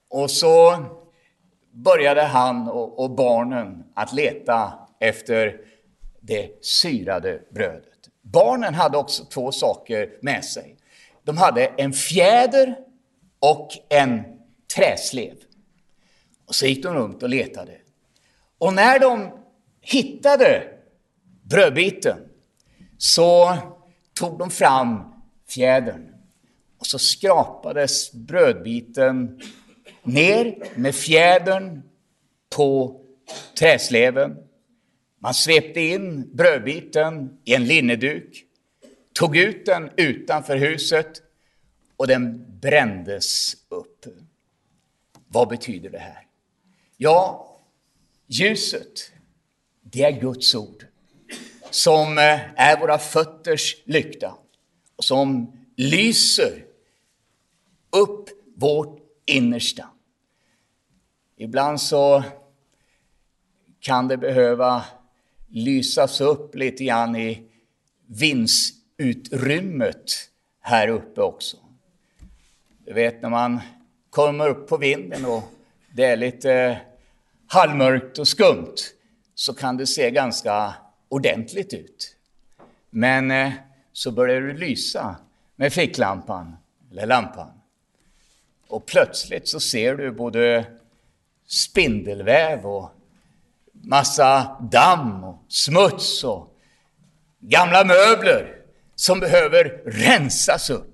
och 0.09 0.31
så 0.31 0.85
började 1.73 2.23
han 2.23 2.69
och 2.69 3.11
barnen 3.11 3.85
att 3.95 4.13
leta 4.13 4.73
efter 4.99 5.57
det 6.21 6.65
syrade 6.65 7.41
brödet. 7.51 8.09
Barnen 8.23 8.75
hade 8.75 8.99
också 8.99 9.25
två 9.25 9.53
saker 9.53 10.11
med 10.21 10.45
sig. 10.45 10.77
De 11.25 11.37
hade 11.39 11.67
en 11.67 11.93
fjäder 11.93 12.77
och 13.41 13.69
en 13.89 14.34
träslev. 14.75 15.35
Och 16.47 16.55
så 16.55 16.67
gick 16.67 16.83
de 16.83 16.95
runt 16.95 17.23
och 17.23 17.29
letade. 17.29 17.79
Och 18.59 18.75
när 18.75 18.99
de 18.99 19.31
hittade 19.81 20.63
brödbiten 21.43 22.19
så 22.99 23.57
tog 24.15 24.39
de 24.39 24.51
fram 24.51 25.15
fjädern. 25.49 26.15
Och 26.79 26.87
så 26.87 26.99
skrapades 26.99 28.13
brödbiten 28.13 29.41
ner 30.03 30.57
med 30.75 30.95
fjädern 30.95 31.83
på 32.57 33.01
träsleven. 33.59 34.37
Man 35.19 35.35
svepte 35.35 35.81
in 35.81 36.37
brödbiten 36.37 37.39
i 37.45 37.55
en 37.55 37.65
linneduk, 37.65 38.45
tog 39.13 39.37
ut 39.37 39.67
den 39.67 39.91
utanför 39.97 40.57
huset 40.57 41.23
och 41.97 42.07
den 42.07 42.45
brändes 42.61 43.57
upp. 43.69 44.07
Vad 45.35 45.49
betyder 45.49 45.91
det 45.91 45.99
här? 45.99 46.27
Ja, 46.97 47.51
ljuset, 48.27 49.13
det 49.83 50.03
är 50.03 50.21
Guds 50.21 50.55
ord 50.55 50.87
som 51.71 52.19
eh, 52.19 52.61
är 52.61 52.81
våra 52.81 52.99
fötters 52.99 53.77
lykta 53.85 54.35
och 54.97 55.05
som 55.05 55.57
lyser 55.77 56.65
upp 57.91 58.29
vårt 58.57 59.01
innersta. 59.27 59.89
Ibland 61.37 61.81
så 61.81 62.23
kan 63.81 64.09
det 64.09 64.17
behöva 64.17 64.85
lysas 65.49 66.21
upp 66.21 66.55
lite 66.55 66.85
grann 66.85 67.17
i 67.17 67.51
vindsutrymmet 68.07 70.31
här 70.61 70.89
uppe 70.89 71.21
också. 71.21 71.57
Du 72.85 72.93
vet 72.93 73.23
när 73.23 73.31
man 73.31 73.61
kommer 74.15 74.49
upp 74.49 74.69
på 74.69 74.77
vinden 74.77 75.25
och 75.25 75.43
det 75.93 76.05
är 76.05 76.17
lite 76.17 76.53
eh, 76.53 76.77
halvmörkt 77.47 78.19
och 78.19 78.29
skumt 78.29 78.75
så 79.35 79.55
kan 79.55 79.77
det 79.77 79.87
se 79.87 80.11
ganska 80.11 80.75
ordentligt 81.09 81.73
ut. 81.73 82.17
Men 82.91 83.31
eh, 83.31 83.53
så 83.93 84.11
börjar 84.11 84.41
du 84.41 84.53
lysa 84.53 85.17
med 85.57 85.73
ficklampan 85.73 86.57
eller 86.91 87.07
lampan. 87.07 87.51
Och 88.69 88.87
plötsligt 88.87 89.49
så 89.49 89.61
ser 89.61 89.95
du 89.95 90.11
både 90.11 90.65
spindelväv 91.47 92.67
och 92.67 92.91
massa 93.73 94.57
damm 94.73 95.25
och 95.25 95.39
smuts 95.49 96.25
och 96.25 96.57
gamla 97.41 97.85
möbler 97.85 98.57
som 98.95 99.21
behöver 99.21 99.65
rensas 99.85 100.71
upp. 100.71 100.94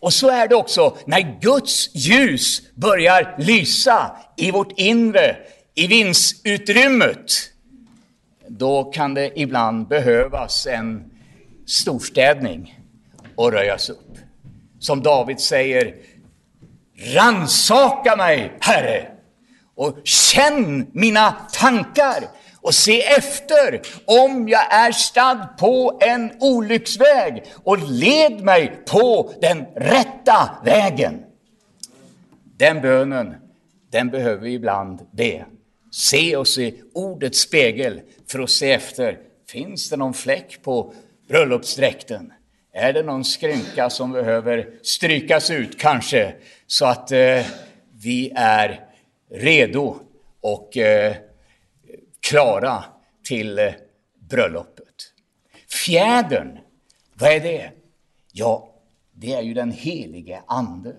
Och 0.00 0.12
så 0.12 0.30
är 0.30 0.48
det 0.48 0.54
också 0.54 0.96
när 1.06 1.40
Guds 1.40 1.90
ljus 1.94 2.62
börjar 2.74 3.34
lysa 3.38 4.16
i 4.36 4.50
vårt 4.50 4.72
inre, 4.76 5.36
i 5.74 5.86
vindsutrymmet. 5.86 7.32
Då 8.48 8.84
kan 8.84 9.14
det 9.14 9.40
ibland 9.40 9.88
behövas 9.88 10.66
en 10.66 11.10
storstädning 11.66 12.80
och 13.36 13.52
röjas 13.52 13.90
upp. 13.90 14.18
Som 14.78 15.02
David 15.02 15.40
säger, 15.40 15.94
Ransaka 17.14 18.16
mig, 18.16 18.52
Herre, 18.60 19.08
och 19.74 19.98
känn 20.04 20.86
mina 20.92 21.32
tankar 21.52 22.24
och 22.66 22.74
se 22.74 23.02
efter 23.02 23.80
om 24.04 24.48
jag 24.48 24.74
är 24.74 24.92
stadd 24.92 25.48
på 25.58 25.98
en 26.00 26.32
olycksväg 26.40 27.44
och 27.64 27.78
led 27.90 28.44
mig 28.44 28.78
på 28.86 29.32
den 29.40 29.64
rätta 29.76 30.50
vägen. 30.64 31.22
Den 32.56 32.80
bönen, 32.80 33.34
den 33.90 34.10
behöver 34.10 34.42
vi 34.42 34.52
ibland 34.52 35.00
be. 35.10 35.44
Se 35.92 36.36
oss 36.36 36.58
i 36.58 36.82
ordets 36.94 37.40
spegel 37.40 38.00
för 38.28 38.38
att 38.38 38.50
se 38.50 38.72
efter, 38.72 39.18
finns 39.48 39.90
det 39.90 39.96
någon 39.96 40.14
fläck 40.14 40.62
på 40.62 40.94
bröllopsdräkten? 41.28 42.32
Är 42.72 42.92
det 42.92 43.02
någon 43.02 43.24
skrynka 43.24 43.90
som 43.90 44.12
behöver 44.12 44.68
strykas 44.82 45.50
ut 45.50 45.80
kanske, 45.80 46.34
så 46.66 46.86
att 46.86 47.12
eh, 47.12 47.46
vi 48.02 48.32
är 48.36 48.80
redo 49.30 49.96
och 50.40 50.76
eh, 50.76 51.16
klara 52.28 52.84
till 53.24 53.58
eh, 53.58 53.72
bröllopet. 54.30 55.12
Fjädern, 55.68 56.58
vad 57.14 57.30
är 57.30 57.40
det? 57.40 57.70
Ja, 58.32 58.74
det 59.12 59.32
är 59.32 59.42
ju 59.42 59.54
den 59.54 59.72
helige 59.72 60.42
Ande 60.46 60.96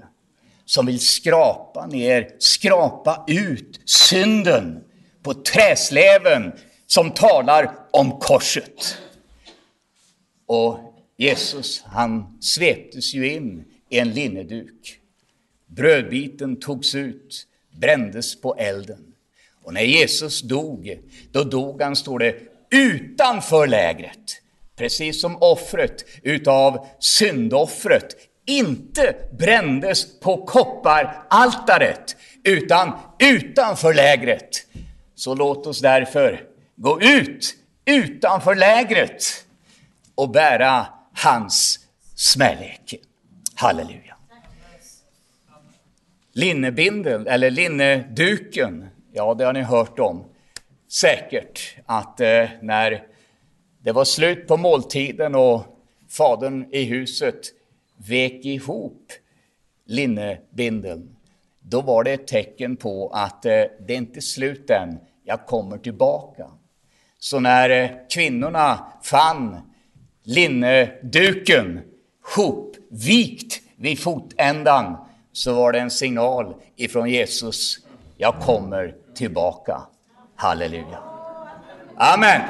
som 0.65 0.85
vill 0.85 0.99
skrapa 0.99 1.85
ner, 1.85 2.35
skrapa 2.39 3.25
ut 3.27 3.79
synden 3.85 4.83
på 5.23 5.33
träsläven 5.33 6.51
som 6.87 7.11
talar 7.11 7.75
om 7.91 8.19
korset. 8.19 8.97
Och 10.45 10.79
Jesus, 11.17 11.83
han 11.85 12.37
sveptes 12.41 13.13
ju 13.13 13.33
in 13.33 13.65
i 13.89 13.99
en 13.99 14.09
linneduk. 14.09 14.99
Brödbiten 15.65 16.59
togs 16.59 16.95
ut, 16.95 17.47
brändes 17.71 18.41
på 18.41 18.55
elden. 18.55 19.13
Och 19.67 19.73
när 19.73 19.81
Jesus 19.81 20.41
dog, 20.41 20.99
då 21.31 21.43
dog 21.43 21.81
han, 21.81 21.95
står 21.95 22.19
det, 22.19 22.35
utanför 22.69 23.67
lägret. 23.67 24.41
Precis 24.75 25.21
som 25.21 25.37
offret 25.41 26.05
utav 26.23 26.87
syndoffret 26.99 28.15
inte 28.45 29.15
brändes 29.39 30.19
på 30.19 30.45
kopparaltaret, 30.45 32.15
utan 32.43 32.91
utanför 33.19 33.93
lägret. 33.93 34.65
Så 35.15 35.35
låt 35.35 35.67
oss 35.67 35.81
därför 35.81 36.43
gå 36.75 37.01
ut 37.01 37.55
utanför 37.85 38.55
lägret 38.55 39.45
och 40.15 40.29
bära 40.29 40.87
hans 41.13 41.79
smälek. 42.15 42.95
Halleluja. 43.55 44.15
Linnebindeln, 46.33 47.27
eller 47.27 47.51
linneduken, 47.51 48.89
ja 49.17 49.33
det 49.33 49.45
har 49.45 49.53
ni 49.53 49.61
hört 49.61 49.99
om 49.99 50.23
säkert, 50.91 51.75
att 51.85 52.19
eh, 52.19 52.49
när 52.61 53.03
det 53.81 53.91
var 53.91 54.05
slut 54.05 54.47
på 54.47 54.57
måltiden 54.57 55.35
och 55.35 55.63
fadern 56.09 56.65
i 56.71 56.83
huset 56.83 57.41
vek 58.09 58.45
ihop 58.45 59.11
linnebindeln, 59.85 61.15
då 61.59 61.81
var 61.81 62.03
det 62.03 62.11
ett 62.11 62.27
tecken 62.27 62.77
på 62.77 63.09
att 63.13 63.45
eh, 63.45 63.63
det 63.87 63.93
är 63.93 63.97
inte 63.97 64.21
slut 64.21 64.69
än, 64.69 64.99
jag 65.23 65.45
kommer 65.45 65.77
tillbaka. 65.77 66.47
Så 67.19 67.39
när 67.39 67.69
eh, 67.69 67.89
kvinnorna 68.13 68.91
fann 69.03 69.57
linneduken 70.23 71.81
hopvikt 72.35 73.61
vid 73.75 73.99
fotändan 73.99 74.97
så 75.31 75.53
var 75.53 75.71
det 75.71 75.79
en 75.79 75.91
signal 75.91 76.55
ifrån 76.75 77.09
Jesus. 77.09 77.79
Jag 78.17 78.39
kommer 78.39 78.95
tillbaka. 79.17 79.81
Halleluja. 80.35 80.99
Amen. 81.97 82.41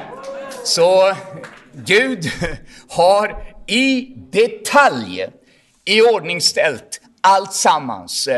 Så 0.63 1.13
Gud 1.73 2.25
har 2.89 3.53
i 3.67 4.13
detalj 4.31 5.27
i 5.85 6.01
ordningställt 6.01 7.01
allt 7.21 7.53
sammans. 7.53 8.29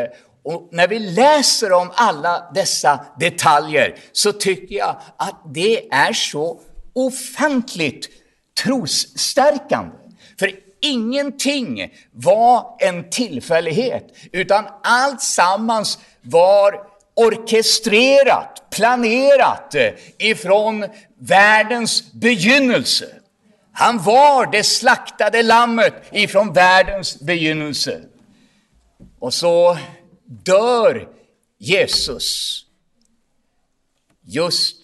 Och 0.44 0.70
när 0.72 0.88
vi 0.88 1.00
läser 1.00 1.72
om 1.72 1.92
alla 1.96 2.52
dessa 2.54 3.06
detaljer 3.20 3.96
så 4.12 4.32
tycker 4.32 4.76
jag 4.76 5.02
att 5.18 5.42
det 5.46 5.94
är 5.94 6.14
så 6.14 6.62
ofantligt 6.94 8.10
trosstärkande. 8.64 9.96
För 10.40 10.52
ingenting 10.82 11.94
var 12.12 12.76
en 12.80 13.10
tillfällighet, 13.10 14.16
utan 14.32 14.68
allt 14.84 15.22
sammans 15.22 16.00
var 16.22 16.89
orkestrerat, 17.20 18.64
planerat 18.72 19.76
eh, 19.76 19.94
ifrån 20.18 20.86
världens 21.18 22.14
begynnelse. 22.14 23.16
Han 23.72 23.98
var 23.98 24.52
det 24.52 24.64
slaktade 24.64 25.44
lammet 25.44 25.94
ifrån 26.12 26.54
världens 26.54 27.20
begynnelse. 27.20 28.02
Och 29.20 29.34
så 29.34 29.78
dör 30.26 31.10
Jesus 31.58 32.66
just 34.22 34.78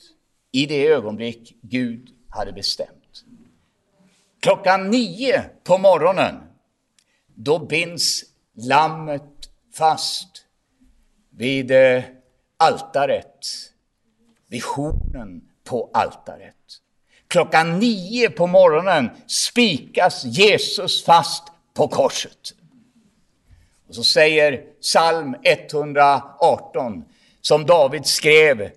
i 0.52 0.66
det 0.66 0.88
ögonblick 0.88 1.56
Gud 1.62 2.10
hade 2.30 2.54
bestämt. 2.54 3.24
Klockan 4.40 4.90
nio 4.90 5.44
på 5.64 5.78
morgonen, 5.78 6.36
då 7.36 7.60
binds 7.60 8.24
lammet 8.56 9.50
fast 9.74 10.46
vid 11.30 11.72
eh, 11.72 12.04
altaret, 12.58 13.48
visionen 14.48 15.42
på 15.64 15.90
altaret. 15.94 16.56
Klockan 17.28 17.80
nio 17.80 18.30
på 18.30 18.48
morgonen 18.48 19.10
spikas 19.28 20.26
Jesus 20.26 21.06
fast 21.06 21.44
på 21.74 21.88
korset. 21.88 22.54
Och 23.88 23.96
så 23.96 24.04
säger 24.04 24.64
psalm 24.82 25.36
118, 25.44 27.06
som 27.42 27.66
David 27.66 28.06
skrev 28.06 28.72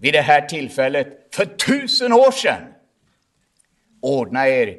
vid 0.00 0.14
det 0.14 0.20
här 0.20 0.40
tillfället 0.40 1.34
för 1.34 1.44
tusen 1.44 2.12
år 2.12 2.30
sedan. 2.30 2.62
Ordna 4.00 4.48
er 4.48 4.76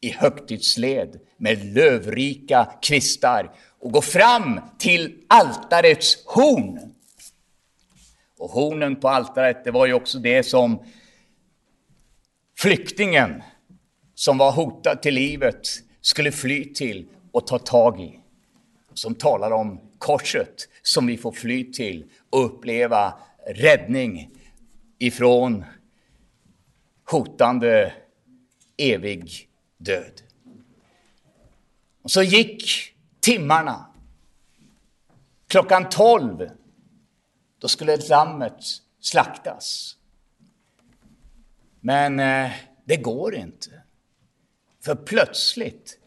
i 0.00 0.10
högtidsled 0.10 1.20
med 1.36 1.74
lövrika 1.74 2.68
kvistar 2.82 3.50
och 3.80 3.92
gå 3.92 4.02
fram 4.02 4.60
till 4.78 5.24
altarets 5.28 6.26
horn. 6.26 6.87
Och 8.38 8.50
hornen 8.50 8.96
på 8.96 9.08
altaret, 9.08 9.64
det 9.64 9.70
var 9.70 9.86
ju 9.86 9.92
också 9.92 10.18
det 10.18 10.42
som 10.42 10.84
flyktingen 12.58 13.42
som 14.14 14.38
var 14.38 14.52
hotad 14.52 15.02
till 15.02 15.14
livet 15.14 15.60
skulle 16.00 16.32
fly 16.32 16.74
till 16.74 17.08
och 17.32 17.46
ta 17.46 17.58
tag 17.58 18.00
i. 18.00 18.20
Som 18.94 19.14
talar 19.14 19.50
om 19.50 19.80
korset 19.98 20.68
som 20.82 21.06
vi 21.06 21.16
får 21.16 21.32
fly 21.32 21.72
till 21.72 22.10
och 22.30 22.44
uppleva 22.44 23.18
räddning 23.46 24.30
ifrån 24.98 25.64
hotande 27.10 27.92
evig 28.76 29.48
död. 29.76 30.22
Och 32.02 32.10
så 32.10 32.22
gick 32.22 32.64
timmarna. 33.20 33.86
Klockan 35.46 35.88
tolv, 35.88 36.50
då 37.58 37.68
skulle 37.68 37.96
lammet 37.96 38.64
slaktas. 39.00 39.96
Men 41.80 42.20
eh, 42.20 42.50
det 42.84 42.96
går 42.96 43.34
inte. 43.34 43.82
För 44.84 44.94
plötsligt 44.94 45.98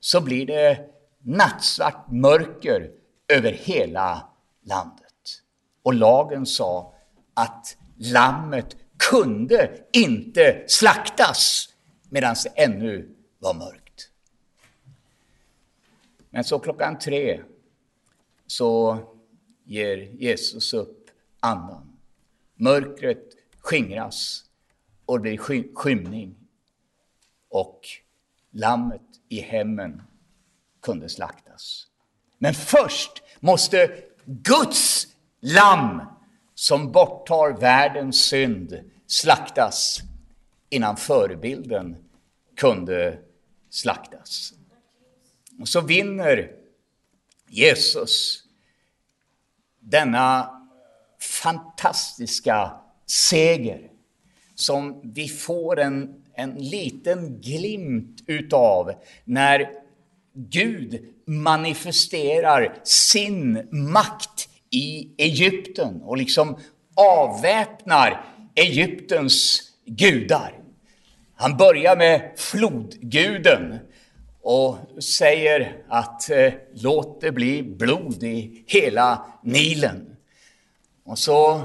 så 0.00 0.20
blir 0.20 0.46
det 0.46 0.90
nattsvart 1.22 2.10
mörker 2.10 2.90
över 3.28 3.52
hela 3.52 4.28
landet. 4.62 5.42
Och 5.82 5.94
lagen 5.94 6.46
sa 6.46 6.94
att 7.34 7.76
lammet 7.96 8.76
kunde 8.96 9.84
inte 9.92 10.64
slaktas 10.68 11.68
medan 12.08 12.36
det 12.44 12.62
ännu 12.62 13.16
var 13.38 13.54
mörkt. 13.54 14.10
Men 16.30 16.44
så 16.44 16.58
klockan 16.58 16.98
tre 16.98 17.40
så 18.46 18.98
ger 19.64 19.96
Jesus 19.96 20.74
upp 20.74 20.97
annan. 21.40 21.96
Mörkret 22.54 23.36
skingras 23.60 24.44
och 25.06 25.18
det 25.18 25.22
blir 25.22 25.74
skymning. 25.74 26.34
Och 27.48 27.80
lammet 28.50 29.02
i 29.28 29.40
hemmen 29.40 30.02
kunde 30.82 31.08
slaktas. 31.08 31.86
Men 32.38 32.54
först 32.54 33.22
måste 33.40 34.04
Guds 34.24 35.06
lamm 35.40 36.02
som 36.54 36.92
borttar 36.92 37.60
världens 37.60 38.24
synd 38.24 38.90
slaktas 39.06 40.00
innan 40.70 40.96
förebilden 40.96 41.96
kunde 42.56 43.18
slaktas. 43.70 44.52
Och 45.60 45.68
så 45.68 45.80
vinner 45.80 46.52
Jesus 47.48 48.44
denna 49.80 50.57
fantastiska 51.20 52.70
seger 53.06 53.80
som 54.54 55.00
vi 55.14 55.28
får 55.28 55.80
en, 55.80 56.14
en 56.34 56.50
liten 56.50 57.40
glimt 57.40 58.24
utav 58.26 58.92
när 59.24 59.70
Gud 60.34 61.04
manifesterar 61.26 62.80
sin 62.84 63.68
makt 63.70 64.48
i 64.70 65.14
Egypten 65.18 66.02
och 66.02 66.16
liksom 66.16 66.58
avväpnar 66.94 68.24
Egyptens 68.54 69.62
gudar. 69.86 70.52
Han 71.34 71.56
börjar 71.56 71.96
med 71.96 72.32
flodguden 72.36 73.78
och 74.42 74.76
säger 75.02 75.82
att 75.88 76.30
eh, 76.30 76.52
låt 76.74 77.20
det 77.20 77.32
bli 77.32 77.62
blod 77.62 78.22
i 78.22 78.64
hela 78.66 79.26
Nilen. 79.42 80.16
Och 81.08 81.18
så 81.18 81.62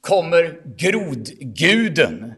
kommer 0.00 0.60
grodguden 0.76 2.34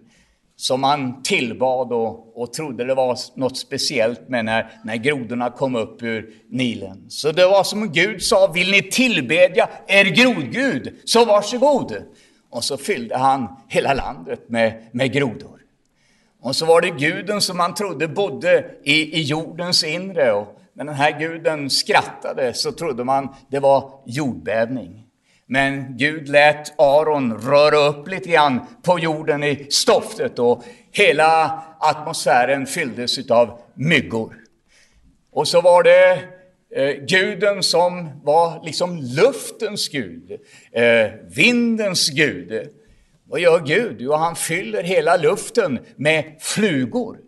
som 0.57 0.81
man 0.81 1.23
tillbad 1.23 1.93
och, 1.93 2.43
och 2.43 2.53
trodde 2.53 2.85
det 2.85 2.95
var 2.95 3.19
något 3.35 3.57
speciellt 3.57 4.29
med 4.29 4.45
när, 4.45 4.81
när 4.85 4.97
grodorna 4.97 5.51
kom 5.51 5.77
upp 5.77 6.03
ur 6.03 6.35
Nilen. 6.49 7.05
Så 7.09 7.33
det 7.33 7.47
var 7.47 7.65
som 7.65 7.93
Gud 7.93 8.23
sa, 8.23 8.47
vill 8.47 8.71
ni 8.71 8.83
tillbedja 8.83 9.69
er 9.87 10.05
grodgud, 10.05 10.97
så 11.05 11.25
varsågod. 11.25 11.97
Och 12.51 12.65
så 12.65 12.77
fyllde 12.77 13.17
han 13.17 13.57
hela 13.69 13.95
landet 13.95 14.49
med, 14.49 14.89
med 14.93 15.13
grodor. 15.13 15.61
Och 16.41 16.57
så 16.57 16.67
var 16.67 16.81
det 16.81 16.91
guden 16.91 17.41
som 17.41 17.57
man 17.57 17.75
trodde 17.75 18.09
bodde 18.09 18.71
i, 18.83 19.19
i 19.19 19.23
jordens 19.23 19.85
inre. 19.85 20.33
Och 20.33 20.61
när 20.73 20.85
den 20.85 20.95
här 20.95 21.19
guden 21.19 21.71
skrattade 21.71 22.55
så 22.55 22.73
trodde 22.73 23.05
man 23.05 23.29
det 23.49 23.59
var 23.59 23.91
jordbävning. 24.07 25.04
Men 25.47 25.97
Gud 25.97 26.29
lät 26.29 26.81
Aron 26.81 27.41
röra 27.41 27.77
upp 27.77 28.09
lite 28.09 28.29
grann 28.29 28.61
på 28.83 28.99
jorden 28.99 29.45
i 29.45 29.67
stoftet 29.71 30.39
och 30.39 30.65
hela 30.93 31.63
atmosfären 31.81 32.67
fylldes 32.67 33.31
av 33.31 33.59
myggor. 33.75 34.37
Och 35.33 35.49
så 35.49 35.61
var 35.61 35.83
det 35.83 36.23
eh, 36.75 37.05
guden 37.05 37.63
som 37.63 38.11
var 38.23 38.65
liksom 38.65 38.97
luftens 38.97 39.89
gud, 39.89 40.33
eh, 40.73 41.11
vindens 41.37 42.09
gud. 42.09 42.69
Vad 43.25 43.41
gör 43.41 43.61
Gud? 43.61 43.97
Jo, 43.99 44.13
han 44.13 44.37
fyller 44.37 44.83
hela 44.83 45.17
luften 45.17 45.79
med 45.97 46.37
flugor. 46.41 47.19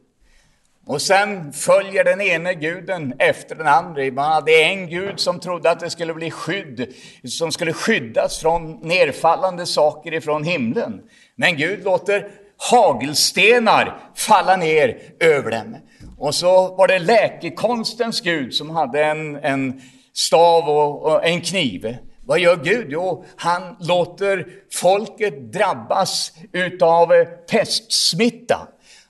Och 0.86 1.02
sen 1.02 1.52
följer 1.52 2.04
den 2.04 2.20
ene 2.20 2.54
guden 2.54 3.14
efter 3.18 3.54
den 3.54 3.66
andra. 3.66 4.12
Man 4.12 4.32
hade 4.32 4.62
en 4.62 4.86
gud 4.86 5.20
som 5.20 5.40
trodde 5.40 5.70
att 5.70 5.80
det 5.80 5.90
skulle 5.90 6.14
bli 6.14 6.30
skydd, 6.30 6.94
som 7.24 7.52
skulle 7.52 7.72
skyddas 7.72 8.38
från 8.38 8.72
nerfallande 8.72 9.66
saker 9.66 10.14
ifrån 10.14 10.44
himlen. 10.44 11.00
Men 11.36 11.56
Gud 11.56 11.84
låter 11.84 12.28
hagelstenar 12.70 13.98
falla 14.14 14.56
ner 14.56 14.98
över 15.20 15.50
dem. 15.50 15.76
Och 16.18 16.34
så 16.34 16.74
var 16.74 16.88
det 16.88 16.98
läkekonstens 16.98 18.20
gud 18.20 18.54
som 18.54 18.70
hade 18.70 19.04
en, 19.04 19.36
en 19.36 19.80
stav 20.12 20.68
och, 20.68 21.02
och 21.02 21.26
en 21.26 21.40
kniv. 21.40 21.96
Vad 22.26 22.38
gör 22.38 22.56
Gud? 22.56 22.86
Jo, 22.88 23.24
han 23.36 23.76
låter 23.80 24.46
folket 24.72 25.52
drabbas 25.52 26.32
utav 26.52 27.24
pestsmitta. 27.50 28.68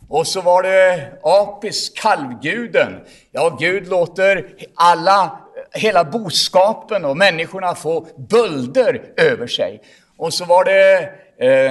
Och 0.08 0.26
så 0.26 0.40
var 0.40 0.62
det 0.62 1.12
Apis, 1.22 1.88
kalvguden. 1.88 3.00
Ja, 3.30 3.56
Gud 3.60 3.88
låter 3.88 4.46
alla, 4.74 5.38
hela 5.72 6.04
boskapen 6.04 7.04
och 7.04 7.16
människorna 7.16 7.74
få 7.74 8.06
bölder 8.16 9.02
över 9.16 9.46
sig. 9.46 9.82
Och 10.16 10.34
så 10.34 10.44
var 10.44 10.64
det 10.64 11.10
eh, 11.38 11.70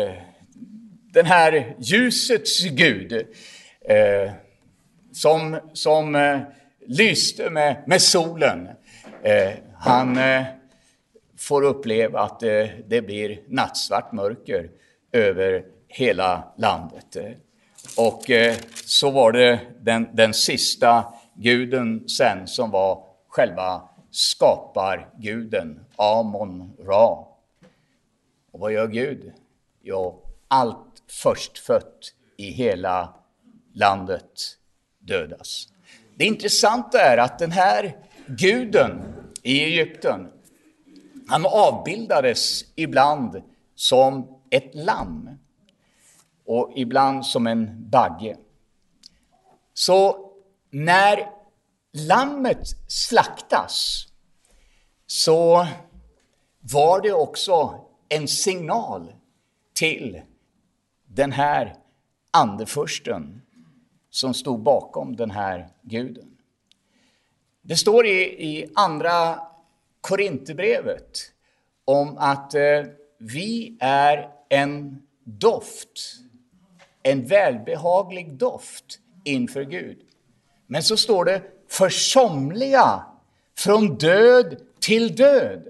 eh, 0.00 0.14
den 1.12 1.26
här 1.26 1.74
ljusets 1.78 2.64
Gud 2.64 3.12
eh, 3.88 4.32
som, 5.12 5.58
som 5.72 6.14
eh, 6.14 6.38
lyste 6.86 7.50
med, 7.50 7.82
med 7.86 8.02
solen. 8.02 8.68
Eh, 9.22 9.50
han 9.78 10.18
eh, 10.18 10.42
får 11.38 11.62
uppleva 11.62 12.20
att 12.20 12.42
eh, 12.42 12.66
det 12.88 13.02
blir 13.02 13.40
nattsvart 13.48 14.12
mörker 14.12 14.68
över 15.12 15.64
hela 15.90 16.52
landet. 16.56 17.16
Och 17.96 18.30
eh, 18.30 18.56
så 18.84 19.10
var 19.10 19.32
det 19.32 19.60
den, 19.80 20.08
den 20.12 20.34
sista 20.34 21.14
guden 21.34 22.08
sen 22.08 22.46
som 22.46 22.70
var 22.70 23.04
själva 23.28 23.82
skaparguden, 24.10 25.84
Amon 25.96 26.72
Ra. 26.78 27.26
Och 28.52 28.60
vad 28.60 28.72
gör 28.72 28.86
Gud? 28.86 29.32
Jo, 29.82 30.22
allt 30.48 31.02
förstfött 31.08 32.14
i 32.36 32.50
hela 32.50 33.14
landet 33.72 34.56
dödas. 34.98 35.68
Det 36.16 36.24
intressanta 36.24 37.00
är 37.00 37.16
att 37.16 37.38
den 37.38 37.52
här 37.52 37.96
guden 38.26 39.02
i 39.42 39.60
Egypten, 39.60 40.28
han 41.28 41.46
avbildades 41.46 42.64
ibland 42.74 43.42
som 43.74 44.38
ett 44.50 44.74
lamm 44.74 45.39
och 46.50 46.72
ibland 46.76 47.26
som 47.26 47.46
en 47.46 47.90
bagge. 47.90 48.36
Så 49.74 50.30
när 50.70 51.30
lammet 51.92 52.68
slaktas 52.88 54.06
så 55.06 55.66
var 56.60 57.00
det 57.00 57.12
också 57.12 57.84
en 58.08 58.28
signal 58.28 59.12
till 59.72 60.20
den 61.06 61.32
här 61.32 61.74
andefursten 62.30 63.42
som 64.10 64.34
stod 64.34 64.62
bakom 64.62 65.16
den 65.16 65.30
här 65.30 65.68
guden. 65.82 66.36
Det 67.62 67.76
står 67.76 68.06
i, 68.06 68.20
i 68.48 68.66
andra 68.74 69.40
Korinthierbrevet 70.00 71.18
om 71.84 72.18
att 72.18 72.54
eh, 72.54 72.84
vi 73.18 73.76
är 73.80 74.30
en 74.48 75.02
doft, 75.24 76.20
en 77.02 77.26
välbehaglig 77.26 78.34
doft 78.34 78.98
inför 79.24 79.62
Gud. 79.62 79.98
Men 80.66 80.82
så 80.82 80.96
står 80.96 81.24
det 81.24 81.42
för 81.68 81.88
somliga 81.88 83.04
från 83.58 83.96
död 83.96 84.56
till 84.80 85.16
död 85.16 85.68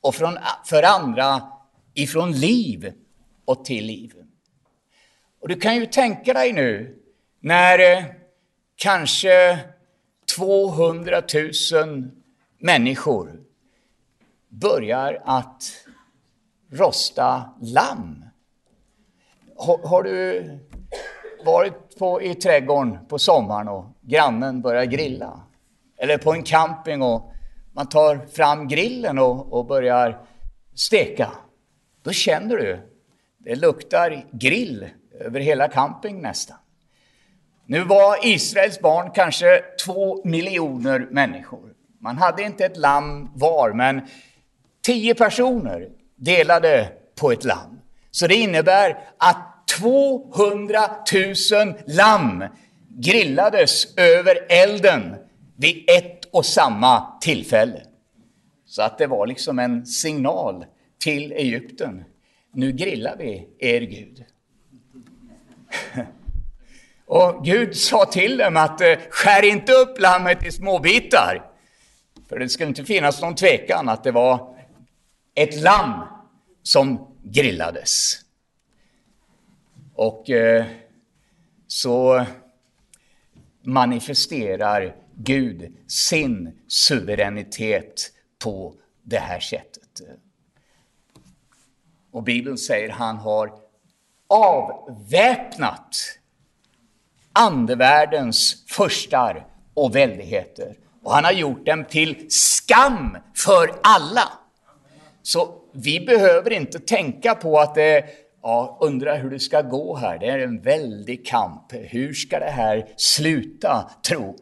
och 0.00 0.14
från, 0.14 0.38
för 0.64 0.82
andra 0.82 1.42
ifrån 1.94 2.32
liv 2.32 2.92
och 3.44 3.64
till 3.64 3.86
liv. 3.86 4.14
Och 5.40 5.48
du 5.48 5.60
kan 5.60 5.76
ju 5.76 5.86
tänka 5.86 6.32
dig 6.32 6.52
nu 6.52 6.98
när 7.40 7.78
eh, 7.78 8.04
kanske 8.76 9.58
200 10.36 11.22
000 11.72 12.10
människor 12.58 13.40
börjar 14.48 15.22
att 15.24 15.62
rosta 16.70 17.54
lamm. 17.60 18.24
Har, 19.66 19.78
har 19.78 20.02
du 20.02 20.44
varit 21.44 21.98
på, 21.98 22.22
i 22.22 22.34
trädgården 22.34 22.98
på 23.08 23.18
sommaren 23.18 23.68
och 23.68 23.84
grannen 24.00 24.62
börjar 24.62 24.84
grilla? 24.84 25.40
Eller 25.98 26.18
på 26.18 26.32
en 26.32 26.42
camping 26.42 27.02
och 27.02 27.32
man 27.72 27.88
tar 27.88 28.26
fram 28.32 28.68
grillen 28.68 29.18
och, 29.18 29.52
och 29.52 29.66
börjar 29.66 30.20
steka. 30.74 31.30
Då 32.02 32.10
känner 32.10 32.56
du, 32.56 32.90
det 33.38 33.54
luktar 33.54 34.24
grill 34.32 34.88
över 35.20 35.40
hela 35.40 35.68
camping 35.68 36.22
nästan. 36.22 36.56
Nu 37.66 37.84
var 37.84 38.26
Israels 38.26 38.80
barn 38.80 39.10
kanske 39.14 39.64
två 39.86 40.24
miljoner 40.24 41.08
människor. 41.10 41.72
Man 41.98 42.18
hade 42.18 42.42
inte 42.42 42.64
ett 42.64 42.76
lamm 42.76 43.30
var, 43.34 43.72
men 43.72 44.00
tio 44.82 45.14
personer 45.14 45.88
delade 46.16 46.92
på 47.20 47.32
ett 47.32 47.44
lamm. 47.44 47.78
Så 48.10 48.26
det 48.26 48.34
innebär 48.34 48.98
att 49.18 49.51
200 49.78 50.80
000 51.52 51.74
lamm 51.86 52.44
grillades 52.88 53.96
över 53.96 54.38
elden 54.48 55.16
vid 55.56 55.84
ett 55.90 56.24
och 56.24 56.46
samma 56.46 57.18
tillfälle. 57.20 57.82
Så 58.66 58.82
att 58.82 58.98
det 58.98 59.06
var 59.06 59.26
liksom 59.26 59.58
en 59.58 59.86
signal 59.86 60.64
till 60.98 61.32
Egypten. 61.32 62.04
Nu 62.54 62.72
grillar 62.72 63.16
vi 63.16 63.48
er 63.58 63.80
Gud. 63.80 64.24
Och 67.06 67.44
Gud 67.44 67.76
sa 67.76 68.04
till 68.04 68.36
dem 68.36 68.56
att 68.56 68.80
eh, 68.80 68.98
skär 69.10 69.44
inte 69.44 69.72
upp 69.72 70.00
lammet 70.00 70.46
i 70.46 70.50
små 70.50 70.78
bitar. 70.78 71.50
För 72.28 72.38
det 72.38 72.48
skulle 72.48 72.68
inte 72.68 72.84
finnas 72.84 73.20
någon 73.20 73.34
tvekan 73.34 73.88
att 73.88 74.04
det 74.04 74.10
var 74.10 74.56
ett 75.34 75.62
lamm 75.62 75.92
som 76.62 77.08
grillades. 77.22 78.21
Och 79.94 80.30
eh, 80.30 80.66
så 81.66 82.26
manifesterar 83.62 84.96
Gud 85.14 85.76
sin 85.86 86.60
suveränitet 86.68 88.12
på 88.38 88.74
det 89.02 89.18
här 89.18 89.40
sättet. 89.40 90.00
Och 92.10 92.22
Bibeln 92.22 92.58
säger 92.58 92.88
han 92.88 93.16
har 93.16 93.52
avväpnat 94.26 95.96
andevärldens 97.32 98.64
förstar 98.68 99.46
och 99.74 99.96
väldigheter. 99.96 100.76
Och 101.02 101.12
han 101.12 101.24
har 101.24 101.32
gjort 101.32 101.66
dem 101.66 101.84
till 101.84 102.26
skam 102.28 103.16
för 103.36 103.74
alla. 103.82 104.32
Så 105.22 105.54
vi 105.72 106.00
behöver 106.00 106.52
inte 106.52 106.78
tänka 106.78 107.34
på 107.34 107.58
att 107.58 107.74
det 107.74 108.04
ja, 108.42 108.78
undrar 108.80 109.18
hur 109.18 109.30
det 109.30 109.40
ska 109.40 109.62
gå 109.62 109.96
här. 109.96 110.18
Det 110.18 110.26
är 110.26 110.38
en 110.38 110.60
väldig 110.60 111.26
kamp. 111.26 111.72
Hur 111.72 112.12
ska 112.12 112.38
det 112.38 112.50
här 112.50 112.88
sluta, 112.96 113.90
tro? 114.08 114.36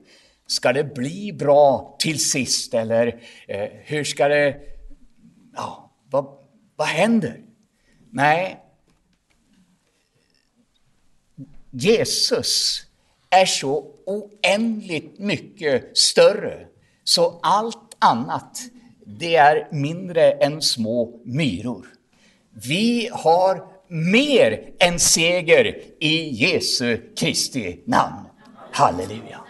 Ska 0.47 0.73
det 0.73 0.95
bli 0.95 1.33
bra 1.33 1.97
till 1.99 2.31
sist 2.31 2.75
eller 2.75 3.21
eh, 3.49 3.69
hur 3.85 4.05
ska 4.05 4.29
det... 4.29 4.57
Ja, 5.55 5.91
vad, 6.11 6.27
vad 6.77 6.87
händer? 6.87 7.41
Nej, 8.11 8.61
Jesus 11.71 12.83
är 13.31 13.47
så 13.47 13.95
oändligt 14.07 15.19
mycket 15.19 15.99
större 15.99 16.67
så 17.05 17.41
allt 17.43 17.97
annat 17.99 18.59
det 19.05 19.37
är 19.37 19.69
mindre 19.73 20.33
än 20.33 20.63
små 20.63 21.21
myror. 21.25 21.87
Vi 22.51 23.11
har 23.13 23.70
mer 23.91 24.61
än 24.79 24.99
seger 24.99 25.77
i 26.01 26.29
Jesu 26.29 27.15
Kristi 27.17 27.81
namn. 27.87 28.27
Halleluja! 28.73 29.41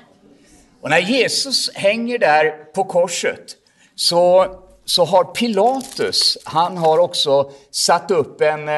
Och 0.81 0.91
när 0.91 0.99
Jesus 0.99 1.75
hänger 1.75 2.19
där 2.19 2.51
på 2.73 2.85
korset 2.85 3.57
så, 3.95 4.47
så 4.85 5.05
har 5.05 5.25
Pilatus, 5.25 6.39
han 6.45 6.77
har 6.77 6.99
också 6.99 7.51
satt 7.71 8.11
upp 8.11 8.41
en, 8.41 8.69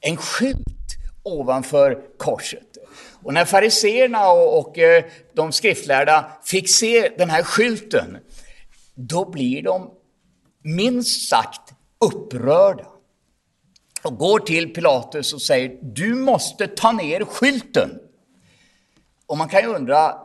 en 0.00 0.16
skylt 0.16 0.96
ovanför 1.22 1.98
korset. 2.18 2.76
Och 3.22 3.34
när 3.34 3.44
fariseerna 3.44 4.30
och, 4.30 4.58
och 4.58 4.78
eh, 4.78 5.04
de 5.32 5.52
skriftlärda 5.52 6.30
fick 6.44 6.70
se 6.70 7.08
den 7.18 7.30
här 7.30 7.42
skylten, 7.42 8.18
då 8.94 9.30
blir 9.30 9.62
de 9.62 9.90
minst 10.62 11.28
sagt 11.28 11.72
upprörda 12.04 12.91
och 14.04 14.18
går 14.18 14.38
till 14.38 14.74
Pilatus 14.74 15.32
och 15.32 15.42
säger 15.42 15.78
du 15.82 16.14
måste 16.14 16.66
ta 16.66 16.92
ner 16.92 17.24
skylten. 17.24 17.98
Och 19.26 19.38
man 19.38 19.48
kan 19.48 19.62
ju 19.62 19.66
undra 19.66 20.18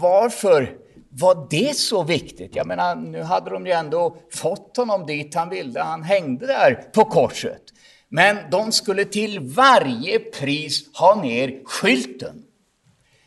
varför 0.00 0.76
var 1.08 1.46
det 1.50 1.76
så 1.76 2.02
viktigt? 2.02 2.56
Jag 2.56 2.66
menar, 2.66 2.96
nu 2.96 3.22
hade 3.22 3.50
de 3.50 3.66
ju 3.66 3.72
ändå 3.72 4.16
fått 4.30 4.76
honom 4.76 5.06
dit 5.06 5.34
han 5.34 5.48
ville. 5.48 5.80
Han 5.80 6.02
hängde 6.02 6.46
där 6.46 6.74
på 6.74 7.04
korset. 7.04 7.62
Men 8.08 8.50
de 8.50 8.72
skulle 8.72 9.04
till 9.04 9.40
varje 9.40 10.18
pris 10.18 10.96
ha 10.96 11.22
ner 11.22 11.62
skylten. 11.64 12.44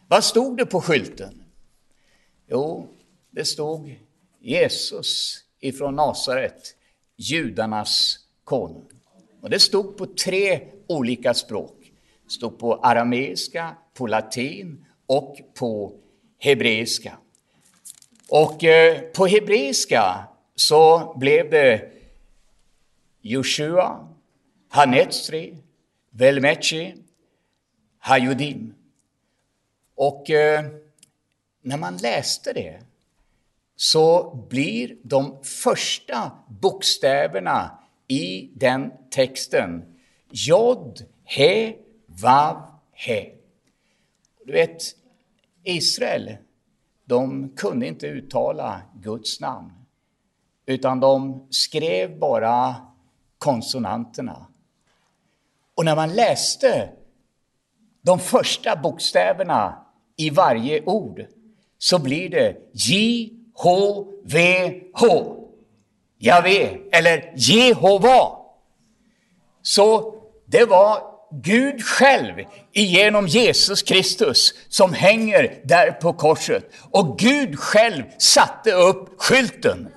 Vad 0.07 0.23
stod 0.23 0.57
det 0.57 0.65
på 0.65 0.81
skylten? 0.81 1.43
Jo, 2.49 2.87
det 3.31 3.45
stod 3.45 3.95
Jesus 4.39 5.39
ifrån 5.59 5.95
Nasaret, 5.95 6.75
judarnas 7.15 8.19
konung. 8.43 8.89
Och 9.43 9.49
det 9.49 9.59
stod 9.59 9.97
på 9.97 10.05
tre 10.05 10.61
olika 10.87 11.33
språk. 11.33 11.91
Det 12.25 12.31
stod 12.31 12.59
på 12.59 12.75
arameiska, 12.75 13.75
på 13.93 14.07
latin 14.07 14.85
och 15.05 15.37
på 15.53 15.93
hebreiska. 16.39 17.17
Och 18.29 18.63
eh, 18.63 19.01
på 19.01 19.25
hebreiska 19.25 20.27
så 20.55 21.13
blev 21.17 21.49
det 21.49 21.91
Joshua, 23.21 24.07
Hanetsri, 24.69 25.57
Velmechi, 26.09 26.95
Hayudim. 27.99 28.73
Och 29.95 30.29
eh, 30.29 30.65
när 31.61 31.77
man 31.77 31.97
läste 31.97 32.53
det 32.53 32.81
så 33.75 34.35
blir 34.49 34.97
de 35.01 35.43
första 35.43 36.31
bokstäverna 36.47 37.82
i 38.07 38.51
den 38.55 38.91
texten 39.09 39.95
Jod, 40.31 41.05
He, 41.23 41.75
Vav, 42.05 42.65
He. 42.91 43.29
Du 44.45 44.53
vet, 44.53 44.83
Israel, 45.63 46.37
de 47.05 47.49
kunde 47.55 47.87
inte 47.87 48.07
uttala 48.07 48.81
Guds 48.95 49.39
namn, 49.39 49.71
utan 50.65 50.99
de 50.99 51.47
skrev 51.49 52.19
bara 52.19 52.75
konsonanterna. 53.37 54.47
Och 55.75 55.85
när 55.85 55.95
man 55.95 56.13
läste 56.13 56.89
de 58.01 58.19
första 58.19 58.75
bokstäverna 58.75 59.85
i 60.15 60.29
varje 60.29 60.83
ord 60.85 61.25
så 61.77 61.99
blir 61.99 62.29
det 62.29 62.57
J-H-V-H. 62.73 63.43
Javé, 66.23 66.77
eller 66.91 67.31
Jehova. 67.35 68.31
Så 69.61 70.13
det 70.47 70.65
var 70.65 70.97
Gud 71.41 71.83
själv 71.83 72.33
genom 72.73 73.27
Jesus 73.27 73.83
Kristus 73.83 74.53
som 74.69 74.93
hänger 74.93 75.59
där 75.63 75.91
på 75.91 76.13
korset. 76.13 76.63
Och 76.91 77.19
Gud 77.19 77.59
själv 77.59 78.03
satte 78.17 78.71
upp 78.71 79.21
skylten. 79.21 79.87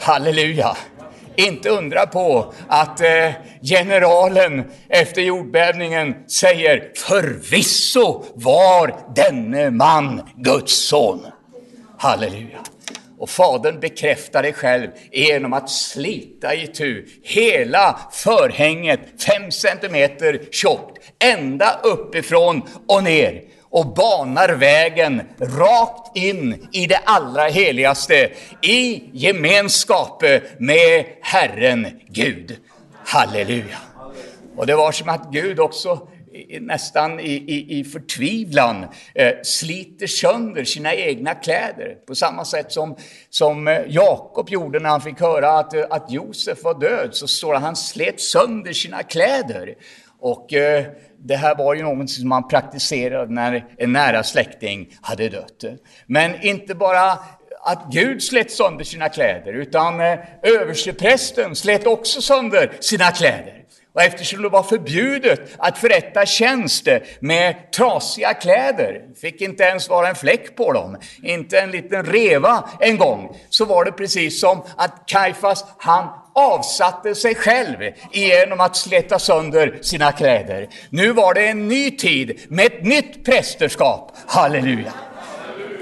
Halleluja! 0.00 0.76
Inte 1.36 1.68
undra 1.68 2.06
på 2.06 2.52
att 2.68 3.00
eh, 3.00 3.30
generalen 3.62 4.64
efter 4.88 5.22
jordbävningen 5.22 6.14
säger 6.28 6.92
förvisso 6.96 8.24
var 8.34 8.96
denne 9.14 9.70
man 9.70 10.30
Guds 10.36 10.88
son. 10.88 11.26
Halleluja! 11.98 12.58
Och 13.22 13.30
Fadern 13.30 13.80
bekräftar 13.80 14.42
det 14.42 14.52
själv 14.52 14.88
genom 15.12 15.52
att 15.52 15.70
slita 15.70 16.54
itu 16.54 17.06
hela 17.22 17.98
förhänget, 18.12 19.00
fem 19.26 19.50
centimeter 19.50 20.40
tjockt, 20.50 20.98
ända 21.18 21.80
uppifrån 21.82 22.62
och 22.86 23.04
ner 23.04 23.42
och 23.62 23.94
banar 23.94 24.48
vägen 24.48 25.22
rakt 25.40 26.16
in 26.16 26.68
i 26.72 26.86
det 26.86 27.00
allra 27.04 27.44
heligaste, 27.44 28.30
i 28.62 29.02
gemenskap 29.12 30.22
med 30.58 31.04
Herren 31.20 32.00
Gud. 32.08 32.56
Halleluja! 33.04 33.78
Och 34.56 34.66
det 34.66 34.76
var 34.76 34.92
som 34.92 35.08
att 35.08 35.32
Gud 35.32 35.60
också 35.60 36.08
nästan 36.60 37.20
i, 37.20 37.32
i, 37.32 37.78
i 37.78 37.84
förtvivlan 37.84 38.86
eh, 39.14 39.32
sliter 39.42 40.06
sönder 40.06 40.64
sina 40.64 40.94
egna 40.94 41.34
kläder. 41.34 41.96
På 42.06 42.14
samma 42.14 42.44
sätt 42.44 42.72
som, 42.72 42.96
som 43.30 43.68
eh, 43.68 43.80
Jakob 43.88 44.50
gjorde 44.50 44.80
när 44.80 44.90
han 44.90 45.00
fick 45.00 45.20
höra 45.20 45.58
att, 45.58 45.74
eh, 45.74 45.84
att 45.90 46.10
Josef 46.10 46.64
var 46.64 46.80
död, 46.80 47.08
så 47.12 47.28
står 47.28 47.52
det 47.52 47.56
att 47.56 47.64
han 47.64 47.76
slet 47.76 48.20
sönder 48.20 48.72
sina 48.72 49.02
kläder. 49.02 49.74
Och 50.20 50.52
eh, 50.52 50.84
det 51.18 51.36
här 51.36 51.54
var 51.54 51.74
ju 51.74 51.82
något 51.82 52.10
som 52.10 52.28
man 52.28 52.48
praktiserade 52.48 53.32
när 53.32 53.64
en 53.78 53.92
nära 53.92 54.22
släkting 54.22 54.96
hade 55.00 55.28
dött. 55.28 55.64
Men 56.06 56.42
inte 56.42 56.74
bara 56.74 57.18
att 57.64 57.86
Gud 57.90 58.22
slet 58.22 58.50
sönder 58.50 58.84
sina 58.84 59.08
kläder, 59.08 59.52
utan 59.52 60.00
eh, 60.00 60.18
översteprästen 60.42 61.56
slet 61.56 61.86
också 61.86 62.22
sönder 62.22 62.72
sina 62.80 63.10
kläder. 63.10 63.61
Och 63.94 64.02
eftersom 64.02 64.42
det 64.42 64.48
var 64.48 64.62
förbjudet 64.62 65.40
att 65.58 65.78
förrätta 65.78 66.26
tjänst 66.26 66.88
med 67.20 67.72
trasiga 67.72 68.34
kläder, 68.34 69.00
fick 69.20 69.40
inte 69.40 69.62
ens 69.62 69.88
vara 69.88 70.08
en 70.08 70.14
fläck 70.14 70.56
på 70.56 70.72
dem, 70.72 70.96
inte 71.22 71.60
en 71.60 71.70
liten 71.70 72.04
reva 72.04 72.68
en 72.80 72.96
gång, 72.96 73.36
så 73.48 73.64
var 73.64 73.84
det 73.84 73.92
precis 73.92 74.40
som 74.40 74.62
att 74.76 75.06
Kaifas, 75.06 75.64
han 75.78 76.08
avsatte 76.34 77.14
sig 77.14 77.34
själv 77.34 77.78
genom 78.12 78.60
att 78.60 78.76
släta 78.76 79.18
sönder 79.18 79.78
sina 79.82 80.12
kläder. 80.12 80.68
Nu 80.90 81.12
var 81.12 81.34
det 81.34 81.48
en 81.48 81.68
ny 81.68 81.90
tid 81.90 82.40
med 82.48 82.66
ett 82.66 82.84
nytt 82.84 83.24
prästerskap. 83.24 84.12
Halleluja! 84.26 84.92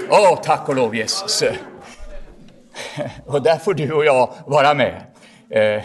Åh, 0.09 0.33
oh, 0.33 0.41
tack 0.41 0.69
och 0.69 0.75
lov 0.75 0.95
Jesus! 0.95 1.43
Och 3.25 3.41
där 3.41 3.57
får 3.57 3.73
du 3.73 3.91
och 3.91 4.05
jag 4.05 4.33
vara 4.45 4.73
med. 4.73 5.01
Eh, 5.49 5.83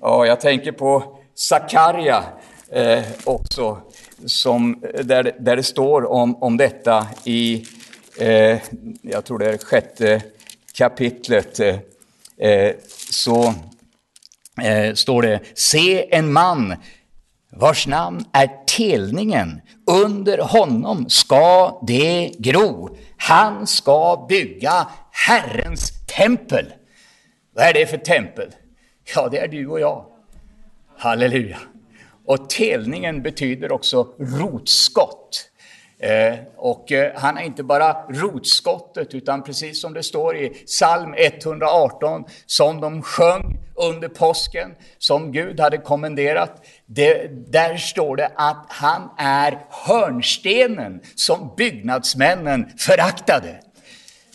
ja, 0.00 0.26
jag 0.26 0.40
tänker 0.40 0.72
på 0.72 1.19
Sakarja 1.40 2.24
eh, 2.68 3.04
också, 3.24 3.78
som, 4.26 4.84
där, 5.04 5.36
där 5.38 5.56
det 5.56 5.62
står 5.62 6.10
om, 6.10 6.42
om 6.42 6.56
detta 6.56 7.06
i, 7.24 7.66
eh, 8.18 8.58
jag 9.02 9.24
tror 9.24 9.38
det 9.38 9.52
är 9.52 9.58
sjätte 9.58 10.22
kapitlet, 10.74 11.60
eh, 11.60 11.78
eh 12.38 12.74
så 13.10 13.54
eh, 14.62 14.94
står 14.94 15.22
det, 15.22 15.40
se 15.54 16.14
en 16.16 16.32
man 16.32 16.74
vars 17.52 17.86
namn 17.86 18.24
är 18.32 18.50
telningen, 18.66 19.60
under 19.86 20.38
honom 20.38 21.08
ska 21.08 21.80
det 21.86 22.30
gro. 22.38 22.96
Han 23.16 23.66
ska 23.66 24.26
bygga 24.28 24.88
Herrens 25.10 25.92
tempel. 26.16 26.72
Vad 27.54 27.64
är 27.64 27.72
det 27.72 27.86
för 27.86 27.98
tempel? 27.98 28.50
Ja, 29.14 29.28
det 29.28 29.38
är 29.38 29.48
du 29.48 29.66
och 29.66 29.80
jag. 29.80 30.09
Halleluja! 31.02 31.58
Och 32.26 32.50
telningen 32.50 33.22
betyder 33.22 33.72
också 33.72 34.08
rotskott. 34.18 35.50
Eh, 35.98 36.38
och 36.56 36.92
eh, 36.92 37.12
han 37.16 37.38
är 37.38 37.42
inte 37.42 37.62
bara 37.62 37.92
rotskottet, 37.92 39.14
utan 39.14 39.42
precis 39.42 39.80
som 39.80 39.94
det 39.94 40.02
står 40.02 40.36
i 40.36 40.48
psalm 40.48 41.14
118, 41.16 42.24
som 42.46 42.80
de 42.80 43.02
sjöng 43.02 43.58
under 43.74 44.08
påsken, 44.08 44.74
som 44.98 45.32
Gud 45.32 45.60
hade 45.60 45.78
kommenderat, 45.78 46.66
det, 46.86 47.28
där 47.52 47.76
står 47.76 48.16
det 48.16 48.32
att 48.34 48.66
han 48.68 49.10
är 49.18 49.66
hörnstenen 49.70 51.00
som 51.14 51.54
byggnadsmännen 51.56 52.68
föraktade. 52.78 53.60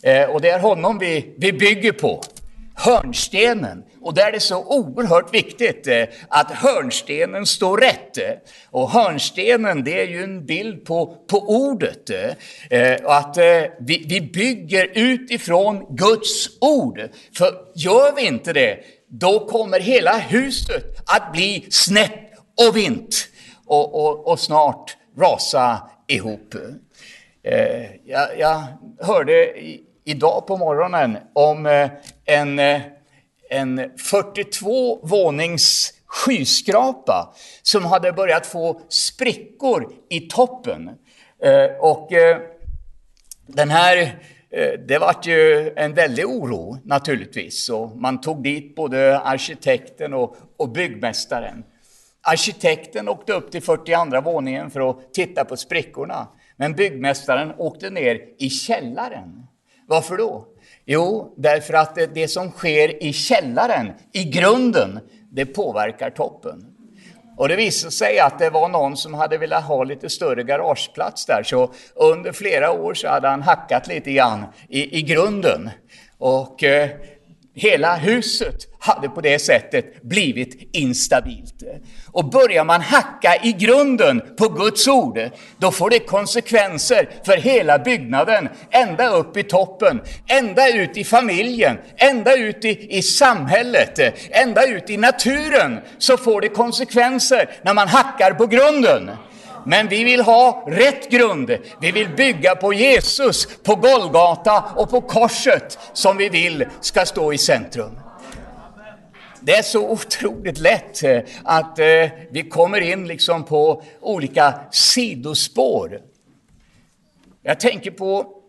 Eh, 0.03 0.29
och 0.29 0.41
det 0.41 0.49
är 0.49 0.59
honom 0.59 0.99
vi, 0.99 1.35
vi 1.37 1.53
bygger 1.53 1.91
på 1.91 2.23
hörnstenen. 2.75 3.83
Och 4.01 4.13
där 4.13 4.27
är 4.27 4.31
det 4.31 4.39
så 4.39 4.63
oerhört 4.65 5.33
viktigt 5.33 5.87
eh, 5.87 6.03
att 6.27 6.51
hörnstenen 6.51 7.45
står 7.45 7.77
rätt. 7.77 8.17
Eh, 8.17 8.33
och 8.71 8.89
hörnstenen, 8.89 9.83
det 9.83 10.01
är 10.01 10.07
ju 10.07 10.23
en 10.23 10.45
bild 10.45 10.85
på, 10.85 11.15
på 11.27 11.37
ordet. 11.37 12.09
Eh, 12.69 12.93
och 13.03 13.15
att 13.15 13.37
vi, 13.79 14.05
vi 14.09 14.21
bygger 14.21 14.91
utifrån 14.93 15.85
Guds 15.89 16.49
ord. 16.61 16.99
För 17.37 17.53
gör 17.75 18.15
vi 18.15 18.27
inte 18.27 18.53
det, 18.53 18.79
då 19.07 19.47
kommer 19.47 19.79
hela 19.79 20.17
huset 20.17 20.83
att 21.05 21.31
bli 21.31 21.67
snett 21.69 22.31
och 22.67 22.75
vint 22.75 23.27
och, 23.65 24.05
och, 24.05 24.27
och 24.27 24.39
snart 24.39 24.97
rasa 25.17 25.89
ihop. 26.07 26.55
Jag, 28.05 28.39
jag 28.39 28.63
hörde 28.99 29.53
idag 30.03 30.47
på 30.47 30.57
morgonen 30.57 31.17
om 31.33 31.89
en, 32.25 32.59
eh, 32.59 32.81
en 33.49 33.91
42 33.97 34.99
vånings 35.03 35.93
skyskrapa 36.15 37.33
som 37.61 37.85
hade 37.85 38.11
börjat 38.11 38.45
få 38.45 38.81
sprickor 38.89 39.93
i 40.09 40.19
toppen. 40.19 40.89
Eh, 41.43 41.77
och 41.79 42.13
eh, 42.13 42.37
den 43.47 43.69
här 43.69 43.97
eh, 44.49 44.79
det 44.87 44.97
var 44.97 45.15
ju 45.23 45.71
en 45.75 45.93
väldig 45.93 46.25
oro 46.25 46.77
naturligtvis. 46.83 47.69
Och 47.69 47.97
man 47.97 48.21
tog 48.21 48.43
dit 48.43 48.75
både 48.75 49.19
arkitekten 49.19 50.13
och, 50.13 50.37
och 50.57 50.69
byggmästaren. 50.69 51.63
Arkitekten 52.21 53.09
åkte 53.09 53.33
upp 53.33 53.51
till 53.51 53.61
42 53.61 54.21
våningen 54.21 54.71
för 54.71 54.89
att 54.89 55.13
titta 55.13 55.45
på 55.45 55.57
sprickorna. 55.57 56.27
Men 56.57 56.73
byggmästaren 56.73 57.53
åkte 57.57 57.89
ner 57.89 58.21
i 58.37 58.49
källaren 58.49 59.47
varför 59.87 60.17
då? 60.17 60.47
Jo, 60.85 61.33
därför 61.37 61.73
att 61.73 61.95
det, 61.95 62.15
det 62.15 62.27
som 62.27 62.51
sker 62.51 63.03
i 63.03 63.13
källaren, 63.13 63.91
i 64.11 64.23
grunden, 64.23 64.99
det 65.31 65.45
påverkar 65.45 66.09
toppen. 66.09 66.65
Och 67.37 67.47
det 67.47 67.55
visade 67.55 67.91
sig 67.91 68.19
att 68.19 68.39
det 68.39 68.49
var 68.49 68.69
någon 68.69 68.97
som 68.97 69.13
hade 69.13 69.37
velat 69.37 69.63
ha 69.63 69.83
lite 69.83 70.09
större 70.09 70.43
garageplats 70.43 71.25
där, 71.25 71.43
så 71.43 71.71
under 71.95 72.31
flera 72.31 72.71
år 72.71 72.93
så 72.93 73.07
hade 73.07 73.27
han 73.27 73.41
hackat 73.41 73.87
lite 73.87 74.11
grann 74.11 74.45
i, 74.69 74.99
i 74.99 75.01
grunden. 75.01 75.69
Och 76.17 76.63
eh, 76.63 76.89
Hela 77.57 77.95
huset 77.95 78.55
hade 78.79 79.09
på 79.09 79.21
det 79.21 79.39
sättet 79.39 80.01
blivit 80.01 80.69
instabilt. 80.71 81.63
Och 82.11 82.29
börjar 82.29 82.63
man 82.63 82.81
hacka 82.81 83.35
i 83.43 83.51
grunden 83.51 84.21
på 84.37 84.47
Guds 84.47 84.87
ord, 84.87 85.19
då 85.57 85.71
får 85.71 85.89
det 85.89 85.99
konsekvenser 85.99 87.09
för 87.25 87.37
hela 87.37 87.79
byggnaden, 87.79 88.49
ända 88.71 89.09
upp 89.09 89.37
i 89.37 89.43
toppen, 89.43 90.01
ända 90.27 90.69
ut 90.69 90.97
i 90.97 91.03
familjen, 91.03 91.77
ända 91.97 92.35
ut 92.35 92.65
i, 92.65 92.97
i 92.97 93.01
samhället, 93.01 93.99
ända 94.29 94.67
ut 94.67 94.89
i 94.89 94.97
naturen, 94.97 95.79
så 95.97 96.17
får 96.17 96.41
det 96.41 96.49
konsekvenser 96.49 97.49
när 97.61 97.73
man 97.73 97.87
hackar 97.87 98.31
på 98.31 98.45
grunden. 98.45 99.11
Men 99.65 99.87
vi 99.87 100.03
vill 100.03 100.21
ha 100.21 100.63
rätt 100.67 101.11
grund. 101.11 101.57
Vi 101.81 101.91
vill 101.91 102.09
bygga 102.09 102.55
på 102.55 102.73
Jesus, 102.73 103.47
på 103.63 103.75
Golgata 103.75 104.63
och 104.75 104.89
på 104.89 105.01
korset 105.01 105.79
som 105.93 106.17
vi 106.17 106.29
vill 106.29 106.65
ska 106.81 107.05
stå 107.05 107.33
i 107.33 107.37
centrum. 107.37 107.99
Det 109.45 109.55
är 109.55 109.61
så 109.61 109.89
otroligt 109.89 110.57
lätt 110.57 111.03
eh, 111.03 111.19
att 111.43 111.79
eh, 111.79 112.09
vi 112.31 112.49
kommer 112.49 112.81
in 112.81 113.07
liksom 113.07 113.45
på 113.45 113.83
olika 114.01 114.59
sidospår. 114.71 116.01
Jag 117.41 117.59
tänker 117.59 117.91
på, 117.91 118.41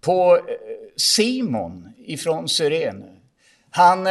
på 0.00 0.36
eh, 0.36 0.42
Simon 0.96 1.92
ifrån 1.98 2.48
Syrene. 2.48 3.16
Han 3.70 4.06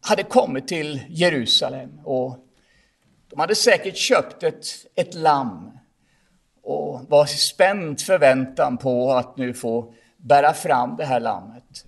hade 0.00 0.22
kommit 0.22 0.68
till 0.68 1.00
Jerusalem 1.08 1.90
och 2.04 2.38
de 3.30 3.40
hade 3.40 3.54
säkert 3.54 3.96
köpt 3.96 4.42
ett, 4.42 4.66
ett 4.94 5.14
lamm 5.14 5.70
och 6.62 7.00
var 7.08 7.26
spänt 7.26 8.02
förväntan 8.02 8.78
på 8.78 9.12
att 9.12 9.36
nu 9.36 9.54
få 9.54 9.94
bära 10.16 10.54
fram 10.54 10.96
det 10.96 11.04
här 11.04 11.20
lammet. 11.20 11.84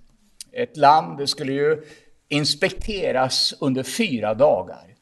Ett 0.51 0.77
lamm, 0.77 1.17
det 1.17 1.27
skulle 1.27 1.51
ju 1.53 1.83
inspekteras 2.27 3.53
under 3.59 3.83
fyra 3.83 4.33
dagar. 4.33 4.95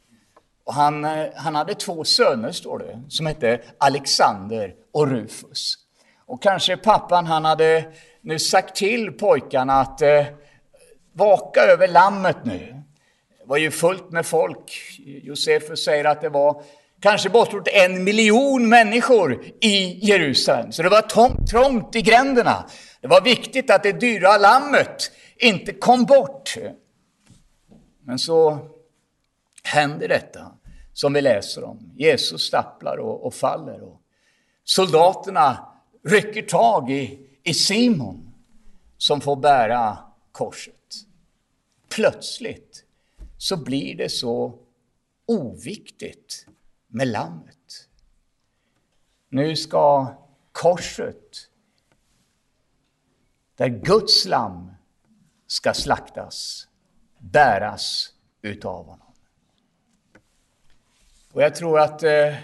Och 0.63 0.73
han, 0.73 1.05
eh, 1.05 1.27
han 1.35 1.55
hade 1.55 1.75
två 1.75 2.03
söner, 2.03 2.51
står 2.51 2.79
det, 2.79 3.01
som 3.09 3.25
hette 3.25 3.61
Alexander 3.77 4.73
och 4.91 5.07
Rufus. 5.07 5.75
Och 6.25 6.43
kanske 6.43 6.77
pappan 6.77 7.25
han 7.25 7.45
hade 7.45 7.85
nu 8.21 8.39
sagt 8.39 8.75
till 8.75 9.11
pojkarna 9.11 9.73
att 9.73 10.01
eh, 10.01 10.25
vaka 11.13 11.61
över 11.61 11.87
lammet 11.87 12.37
nu. 12.45 12.83
Det 13.51 13.53
var 13.53 13.59
ju 13.59 13.71
fullt 13.71 14.11
med 14.11 14.25
folk. 14.25 14.71
Josefus 14.99 15.85
säger 15.85 16.05
att 16.05 16.21
det 16.21 16.29
var 16.29 16.63
kanske 17.01 17.29
bortåt 17.29 17.67
en 17.67 18.03
miljon 18.03 18.69
människor 18.69 19.45
i 19.61 20.07
Jerusalem. 20.07 20.71
Så 20.71 20.83
det 20.83 20.89
var 20.89 21.01
trångt, 21.01 21.49
trångt 21.49 21.95
i 21.95 22.01
gränderna. 22.01 22.69
Det 23.01 23.07
var 23.07 23.21
viktigt 23.21 23.69
att 23.69 23.83
det 23.83 23.91
dyra 23.91 24.37
lammet 24.37 25.11
inte 25.37 25.73
kom 25.73 26.05
bort. 26.05 26.57
Men 28.05 28.19
så 28.19 28.59
händer 29.63 30.07
detta 30.07 30.51
som 30.93 31.13
vi 31.13 31.21
läser 31.21 31.63
om. 31.63 31.91
Jesus 31.95 32.41
stapplar 32.41 32.97
och, 32.97 33.25
och 33.25 33.33
faller. 33.33 33.83
Och 33.83 34.01
soldaterna 34.63 35.57
rycker 36.07 36.41
tag 36.41 36.91
i, 36.91 37.19
i 37.43 37.53
Simon 37.53 38.33
som 38.97 39.21
får 39.21 39.35
bära 39.35 39.97
korset. 40.31 40.75
Plötsligt 41.89 42.85
så 43.41 43.57
blir 43.57 43.95
det 43.95 44.09
så 44.09 44.59
oviktigt 45.25 46.47
med 46.87 47.07
lammet. 47.07 47.89
Nu 49.29 49.55
ska 49.55 50.15
korset, 50.51 51.49
där 53.55 53.67
Guds 53.67 54.25
lamm 54.25 54.71
ska 55.47 55.73
slaktas, 55.73 56.67
bäras 57.17 58.13
utav 58.41 58.85
honom. 58.85 59.13
Och 61.31 61.41
jag 61.41 61.55
tror 61.55 61.79
att 61.79 62.03
eh, 62.03 62.35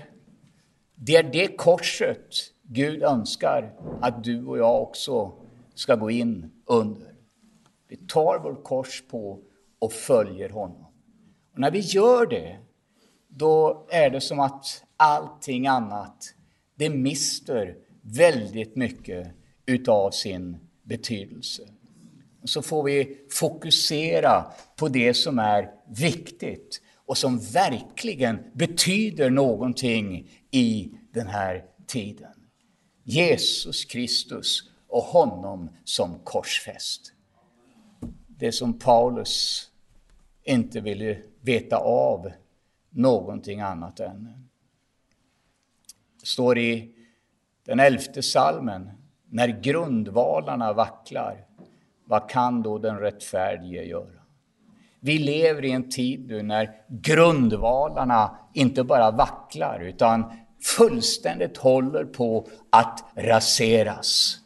det 0.96 1.16
är 1.16 1.24
det 1.24 1.58
korset 1.58 2.54
Gud 2.62 3.04
önskar 3.04 3.74
att 4.02 4.24
du 4.24 4.46
och 4.46 4.58
jag 4.58 4.82
också 4.82 5.34
ska 5.74 5.96
gå 5.96 6.12
in 6.12 6.52
under. 6.66 7.16
Vi 7.88 7.98
tar 7.98 8.40
vårt 8.40 8.64
kors 8.64 9.04
på 9.10 9.40
och 9.80 9.94
följer 9.94 10.50
honom. 10.50 10.87
Och 11.58 11.62
när 11.62 11.72
vi 11.72 11.80
gör 11.80 12.26
det, 12.26 12.58
då 13.28 13.88
är 13.90 14.10
det 14.10 14.22
som 14.22 14.40
att 14.40 14.84
allting 14.98 15.68
annat, 15.68 16.34
det 16.76 16.90
mister 16.90 17.76
väldigt 18.02 18.76
mycket 18.76 19.28
utav 19.66 20.12
sin 20.12 20.58
betydelse. 20.84 21.64
Och 22.42 22.50
så 22.50 22.62
får 22.62 22.84
vi 22.84 23.18
fokusera 23.32 24.46
på 24.76 24.88
det 24.88 25.14
som 25.14 25.40
är 25.40 25.72
viktigt 25.88 26.82
och 27.06 27.18
som 27.18 27.40
verkligen 27.40 28.40
betyder 28.54 29.30
någonting 29.30 30.30
i 30.52 30.92
den 31.14 31.28
här 31.28 31.66
tiden. 31.88 32.34
Jesus 33.04 33.86
Kristus 33.86 34.70
och 34.88 35.04
honom 35.04 35.70
som 35.84 36.20
korsfäst. 36.24 37.14
Det 38.28 38.52
som 38.52 38.80
Paulus 38.80 39.68
inte 40.48 40.82
ville 40.82 41.18
veta 41.48 41.78
av 41.78 42.32
någonting 42.90 43.62
annat 43.62 44.00
än. 44.00 44.48
Det 46.20 46.26
står 46.26 46.58
i 46.58 46.94
den 47.66 47.80
elfte 47.80 48.24
salmen, 48.24 48.90
när 49.30 49.48
grundvalarna 49.48 50.74
vacklar, 50.74 51.46
vad 52.06 52.30
kan 52.30 52.62
då 52.62 52.78
den 52.78 53.00
rättfärdige 53.00 53.84
göra? 53.84 54.18
Vi 55.00 55.20
lever 55.20 55.66
i 55.66 55.72
en 55.72 55.90
tid 55.90 56.28
nu 56.28 56.44
när 56.44 56.72
grundvalarna 56.88 58.38
inte 58.54 58.84
bara 58.84 59.12
vacklar 59.12 59.80
utan 59.80 60.32
fullständigt 60.62 61.58
håller 61.58 62.06
på 62.06 62.48
att 62.70 63.04
raseras. 63.16 64.40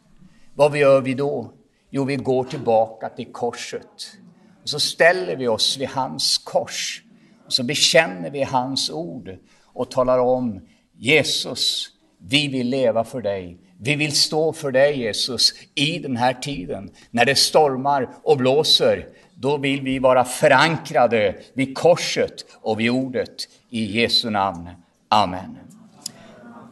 Vad 0.54 0.78
gör 0.78 1.02
vi 1.02 1.14
då? 1.14 1.52
Jo, 1.90 2.04
vi 2.04 2.16
går 2.16 2.44
tillbaka 2.44 3.10
till 3.10 3.32
korset. 3.32 4.18
Och 4.62 4.70
så 4.70 4.80
ställer 4.80 5.36
vi 5.36 5.48
oss 5.48 5.78
vid 5.78 5.88
hans 5.88 6.38
kors. 6.38 7.04
Och 7.46 7.54
så 7.54 7.64
bekänner 7.64 8.30
vi 8.30 8.44
hans 8.44 8.90
ord 8.90 9.38
och 9.64 9.92
talar 9.92 10.20
om 10.20 10.62
Jesus, 10.98 11.90
vi 12.18 12.48
vill 12.48 12.70
leva 12.70 13.04
för 13.04 13.22
dig. 13.22 13.58
Vi 13.80 13.96
vill 13.96 14.16
stå 14.16 14.54
för 14.54 14.72
dig 14.72 15.00
Jesus 15.00 15.54
i 15.76 16.00
den 16.00 16.18
här 16.18 16.34
tiden 16.34 16.92
när 17.12 17.26
det 17.26 17.36
stormar 17.36 18.10
och 18.24 18.38
blåser. 18.38 19.08
Då 19.36 19.58
vill 19.58 19.82
vi 19.82 20.00
vara 20.00 20.24
förankrade 20.24 21.36
vid 21.54 21.78
korset 21.78 22.46
och 22.54 22.80
vid 22.80 22.90
ordet 22.90 23.48
i 23.70 24.02
Jesu 24.02 24.30
namn. 24.30 24.70
Amen. 25.10 25.58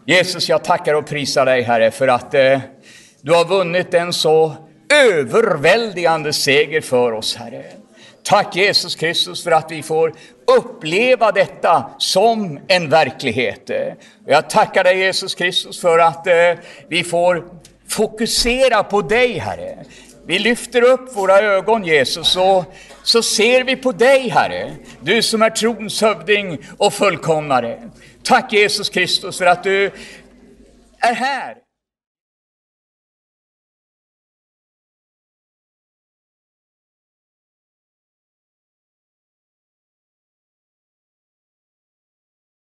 Jesus, 0.05 0.49
jag 0.49 0.63
tackar 0.63 0.93
och 0.93 1.07
prisar 1.07 1.45
dig 1.45 1.61
Herre 1.61 1.91
för 1.91 2.07
att 2.07 2.33
eh, 2.33 2.59
du 3.21 3.33
har 3.33 3.45
vunnit 3.45 3.93
en 3.93 4.13
så 4.13 4.55
överväldigande 4.93 6.33
seger 6.33 6.81
för 6.81 7.11
oss 7.11 7.35
Herre. 7.35 7.65
Tack 8.29 8.55
Jesus 8.55 8.95
Kristus 8.95 9.43
för 9.43 9.51
att 9.51 9.71
vi 9.71 9.83
får 9.83 10.13
uppleva 10.57 11.31
detta 11.31 11.89
som 11.97 12.59
en 12.67 12.89
verklighet. 12.89 13.69
Jag 14.25 14.49
tackar 14.49 14.83
dig 14.83 14.97
Jesus 14.99 15.35
Kristus 15.35 15.81
för 15.81 15.99
att 15.99 16.27
eh, 16.27 16.33
vi 16.87 17.03
får 17.03 17.45
fokusera 17.87 18.83
på 18.83 19.01
dig 19.01 19.37
Herre. 19.37 19.85
Vi 20.25 20.39
lyfter 20.39 20.81
upp 20.81 21.15
våra 21.15 21.39
ögon 21.39 21.83
Jesus 21.83 22.35
och 22.35 22.63
så 23.03 23.23
ser 23.23 23.63
vi 23.63 23.75
på 23.75 23.91
dig 23.91 24.29
Herre, 24.29 24.75
du 25.01 25.21
som 25.21 25.41
är 25.41 25.49
trons 25.49 26.01
hövding 26.01 26.57
och 26.77 26.93
fullkomnare. 26.93 27.79
Tack 28.23 28.53
Jesus 28.53 28.89
Kristus 28.89 29.37
för 29.37 29.45
att 29.45 29.63
du 29.63 29.85
är 30.99 31.13
här 31.13 31.55